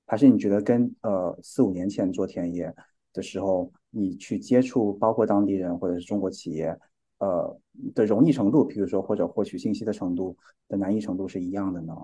[0.09, 2.75] 还是你觉得跟呃四五年前做田野
[3.13, 6.77] 的时候，你去接触包括当地人或者是中国企业，
[7.19, 7.57] 呃
[7.95, 11.95] 的容易程度，比如说或者获取信息的程度的难易程度是一样的呢？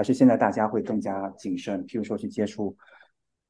[0.00, 2.74] 还是现在大家会更加谨慎，譬如说去接触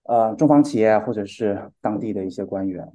[0.03, 2.93] 呃中方企业或者是当地的一些官员？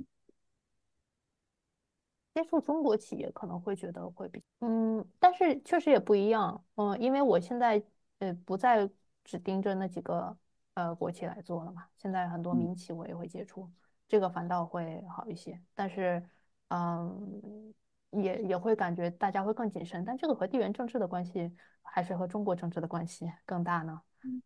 [2.33, 7.81] 接触中国企业可能会觉得会比嗯，但是确实也不一样，嗯，因为我现在
[8.19, 8.89] 呃不再
[9.23, 10.37] 只盯着那几个
[10.73, 13.71] 呃国企来做了嘛，现在很多民企我也会接触，
[14.05, 16.21] 这个反倒会好一些，但是
[16.67, 17.73] 嗯
[18.15, 24.01] 也也会感觉大家会更谨慎，但这个和地缘政治的关系还是和中国政治的关系更大呢，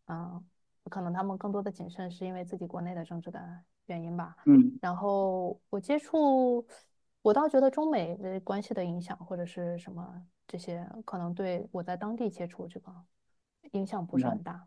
[0.06, 0.44] 嗯，
[0.84, 3.40] 可能他们更多的谨慎是因为自己国内的政治的
[3.86, 6.66] 原因吧，嗯，然后我接触。
[7.22, 10.10] 我倒觉得中美的关系的影响或者是什么
[10.46, 12.90] 这些，可能对我在当地接触这个
[13.72, 14.66] 影响不是很大，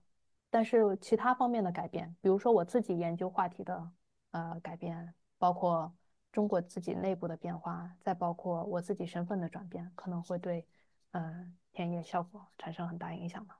[0.52, 3.92] 但是其他方面的改变，比如说我自己研究话题的
[4.30, 5.92] 呃改变，包括
[6.34, 10.66] 中国自己内部的变化，再包括我自己身份的转变，可能会对
[11.12, 13.60] 呃田野效果产生很大影响吧。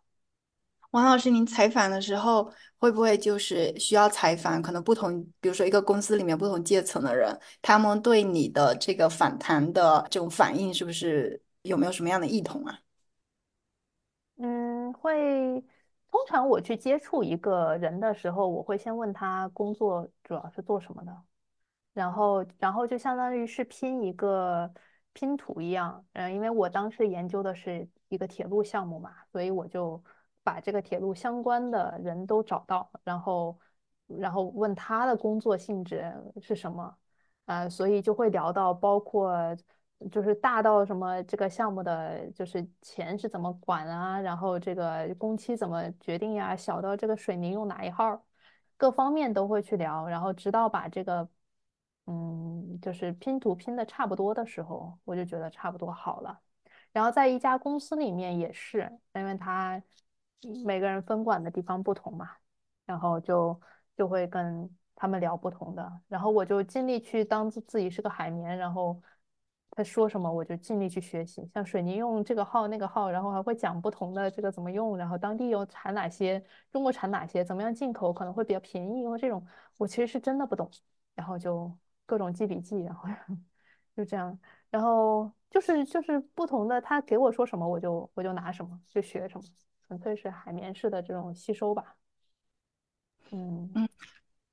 [0.92, 12.80] 王老师，您采访的时候会不会就是需要采访可能不同，比如说一个公司里面不同阶层的人，他们对你的这个访谈的这种反应，是不是有没有什么样的异同啊？
[14.38, 15.64] 嗯，会。
[16.12, 21.12] 通常我去接触一个人的时候，我会先问他工作主要是做什么的，
[21.94, 24.72] 然后，然后就相当于是拼一个
[25.14, 26.06] 拼图一样。
[26.14, 30.04] 嗯，因为我当时研究的是一个铁路项目嘛，所以我就。
[30.46, 33.58] 把这个铁路相关的人都找到，然后，
[34.08, 36.98] 然后问他的工作性质是什么，
[37.46, 39.34] 呃，所以就会聊到包括
[40.12, 48.22] 就是大到什么这个项目的就是钱是怎么管啊，然后这个工期怎么决定呀，小到这个水泥用哪一号，
[48.76, 51.26] 各方面都会去聊，然后直到把这个
[52.06, 56.40] 嗯就是拼图拼的差不多的时候，我就觉得差不多好了。
[56.92, 59.82] 然后在一家公司里面也是，因为他。
[60.66, 62.30] 每个人分管的地方不同嘛，
[62.86, 63.58] 然后就
[63.96, 69.02] 就会跟他们聊不同的，然后我就尽力去当自自己是个海绵，然后
[69.72, 71.50] 他说什么我就尽力去学习。
[71.54, 79.48] 像水泥用这个号那个号，然后还会讲不同的这个怎么用，然后当地有产哪些，中国产哪些，怎么样进口可能会比较便宜，因为这种
[79.78, 80.70] 我其实是真的不懂，
[81.16, 81.74] 然后就
[82.06, 83.08] 各种记笔记，然后
[83.96, 84.38] 就这样，
[84.70, 89.44] 然后就是就是不同的，他给我说什么我就我就拿什么就学什么。
[89.86, 91.98] 纯粹是海绵式的这种吸收吧，
[93.32, 93.90] 嗯嗯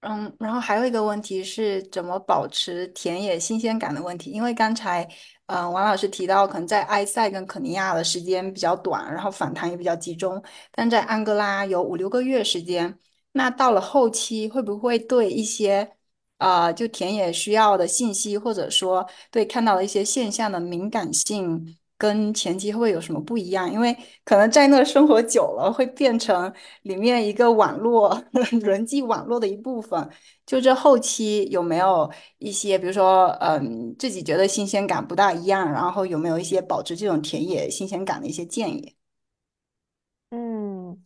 [0.01, 5.09] 嗯，然后还有一个问题是怎么保持田野新鲜感的问题，因为刚才
[5.47, 10.43] 嗯王老师提到，可能在埃塞跟肯尼亚的时间比较短，然后访谈也比较集中，
[10.73, 12.99] 但在安哥拉有五六个月时间，
[13.33, 15.97] 那到了后期会不会对一些
[16.41, 21.77] 啊就田野需要的信息，或者说对看到的一些现象的敏感性？
[22.01, 23.71] 跟前期会有什么不一样？
[23.71, 26.51] 因为可能在那生活久了，会变成
[26.85, 28.25] 里面一个网络
[28.63, 30.09] 人际网络的一部分。
[30.47, 38.97] 就这后期有没有一些，比如说，嗯，自己觉得新鲜感不大一样，然后有没有一些保持这种田野新鲜感的一些建议？
[40.31, 41.05] 嗯，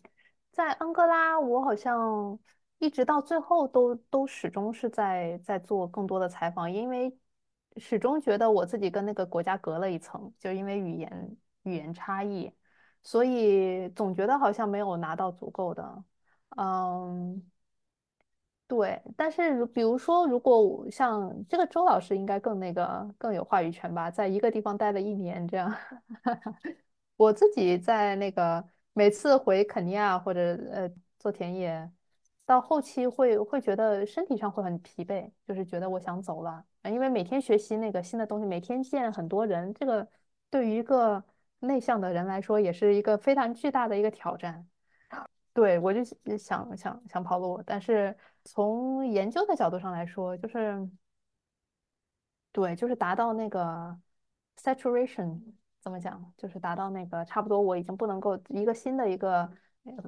[0.53, 2.39] 在安哥拉，我好像
[2.85, 7.16] 一直到最后都都始终是在在做更多的采访，因为。
[7.76, 12.49] 始终觉得我自己跟那个国家隔了一层，就因为语言语言差异，
[13.03, 16.05] 所以总觉得好像没有拿到足够的。
[16.57, 17.43] 嗯，
[18.68, 19.03] 对。
[19.16, 25.74] 但是如比如说，如果像这个周老师，应该更那个更有话语权吧，在一个地方待了一年这样。
[27.16, 31.91] 我自己在那个每次回肯尼亚或者呃做田野。
[32.47, 40.07] 到后期会会觉得身体上会很疲惫，就是觉得我想走了，因为每天学习那个新的东西，每天见很多人，这个
[40.51, 41.25] 对于一个
[41.61, 44.67] 内向的人来说，也是一个非常巨大的一个挑战。
[45.55, 46.05] 对我就
[46.37, 48.15] 想想想跑路，但是
[48.45, 50.87] 从研究的角度上来说，就是
[52.53, 53.99] 对，就是达到那个
[54.61, 55.41] saturation，
[55.81, 59.51] 怎么讲，就是达到那个差不多，我已经不能够一个新的一个。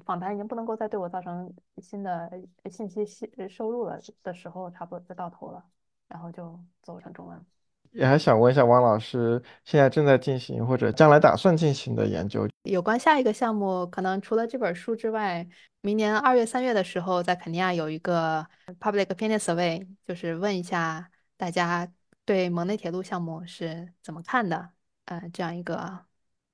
[0.04, 2.30] 访谈已经不能够再对我造成新的
[2.70, 5.62] 信息吸收入了的时候，差不多就到头了，
[6.08, 7.44] 然后就走成中文。
[7.92, 15.46] 也还想问一下王老师，现在正在进行或者将来打算进行的研究，有关下一个项目，可能除了这本书之外，
[15.80, 18.46] 明年二月、三月的时候，在肯尼亚有一个
[18.80, 21.90] public opinion survey，就是问一下大家
[22.26, 24.70] 对蒙内铁路项目是怎么看的，
[25.06, 26.00] 呃，这样一个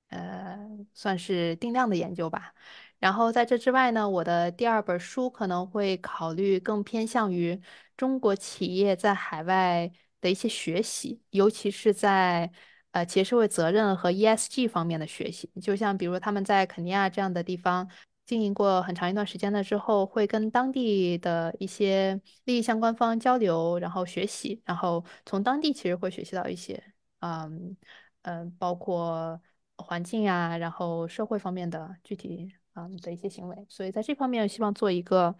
[0.09, 0.57] 呃，
[0.93, 2.53] 算是定量的研究吧。
[3.03, 7.59] 然后在这之外呢，我的第二本书可能会考虑更偏向于
[7.97, 9.91] 中国企业在海外。
[10.23, 12.49] 的一些学习，尤其是在
[12.91, 15.51] 呃企业社会责任和 ESG 方面的学习。
[15.61, 17.85] 就像比如他们在肯尼亚这样的地方
[18.25, 26.81] 经营过很长一段时间了之后，会跟当地的一些利益相关方交流，然后学习，然后从当地其实会学习到一些，
[27.19, 27.75] 嗯
[28.21, 29.37] 嗯，包括
[29.75, 33.65] 环境啊，然后社会方面的具体啊嗯的一些行为。
[33.69, 35.35] 所以在这方面，希望做一个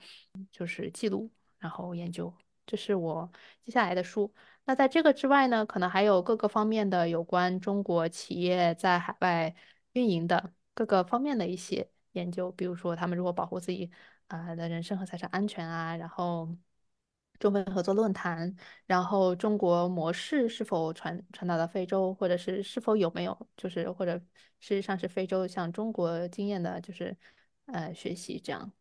[0.51, 1.29] 就是记录，
[1.59, 2.33] 然后研究。
[2.65, 3.29] 这是我
[3.61, 4.33] 接下来的书。
[4.63, 9.53] 那在这个之外呢，可能还有各个方面的有关中国企业在海外
[9.91, 13.91] 运营的各个方面的一些研究，比如说他们如何保护自己
[14.27, 16.47] 啊的人身和财产安全啊，然后
[17.43, 24.17] 中非合作论坛，然后中国模式是否传传导到非洲，或者是是否有没有就是或者
[24.59, 27.15] 事实上是非洲向中国经验的，就是
[27.65, 28.71] 呃学习这样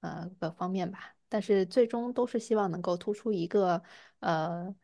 [0.00, 1.16] 呃各方面吧。
[1.28, 3.82] 但是最终都是希望能够突出一个
[4.20, 4.74] 呃。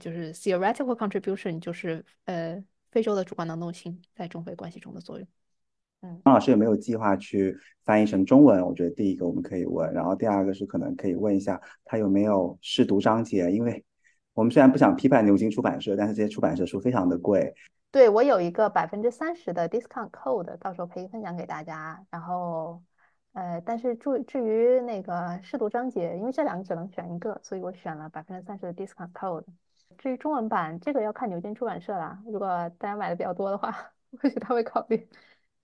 [0.00, 5.26] 就是 theoretical contribution，就是呃非洲的主观能动性在中非关系中的作用。
[6.06, 8.64] 嗯，王老师有没有计划去翻译成中文？
[8.64, 13.84] 我觉得第一个我们可以问，然后第二个是可能可以问一下他有没有试读章节，因为
[14.34, 17.52] 我们虽然不想批判牛津出版社，但是这些出版社书非常的贵。
[17.90, 22.04] 对我有一个百分之三十的 discount code，到时候可以分享给大家。
[22.10, 22.82] 然后
[23.32, 29.44] 呃，但是注至于那个试读章节，因为这两个只能选一个，所以我选了百分之三十的 discount code。
[29.98, 32.20] 至于中文版，这个要看牛津出版社啦。
[32.26, 32.48] 如果
[32.78, 33.72] 大家买的比较多的话，
[34.20, 35.08] 或许他会考虑。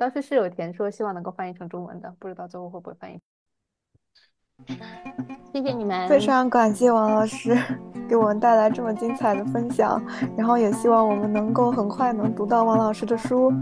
[0.02, 3.20] 当时是有填说希望能够翻译成中文的，不知道最后会不会翻译。
[5.52, 7.56] 谢谢你们，非常感谢王老师
[8.08, 10.04] 给我们带来这么精彩的分享，
[10.36, 13.52] 然后也希望我们能够很快能读到王老师的书。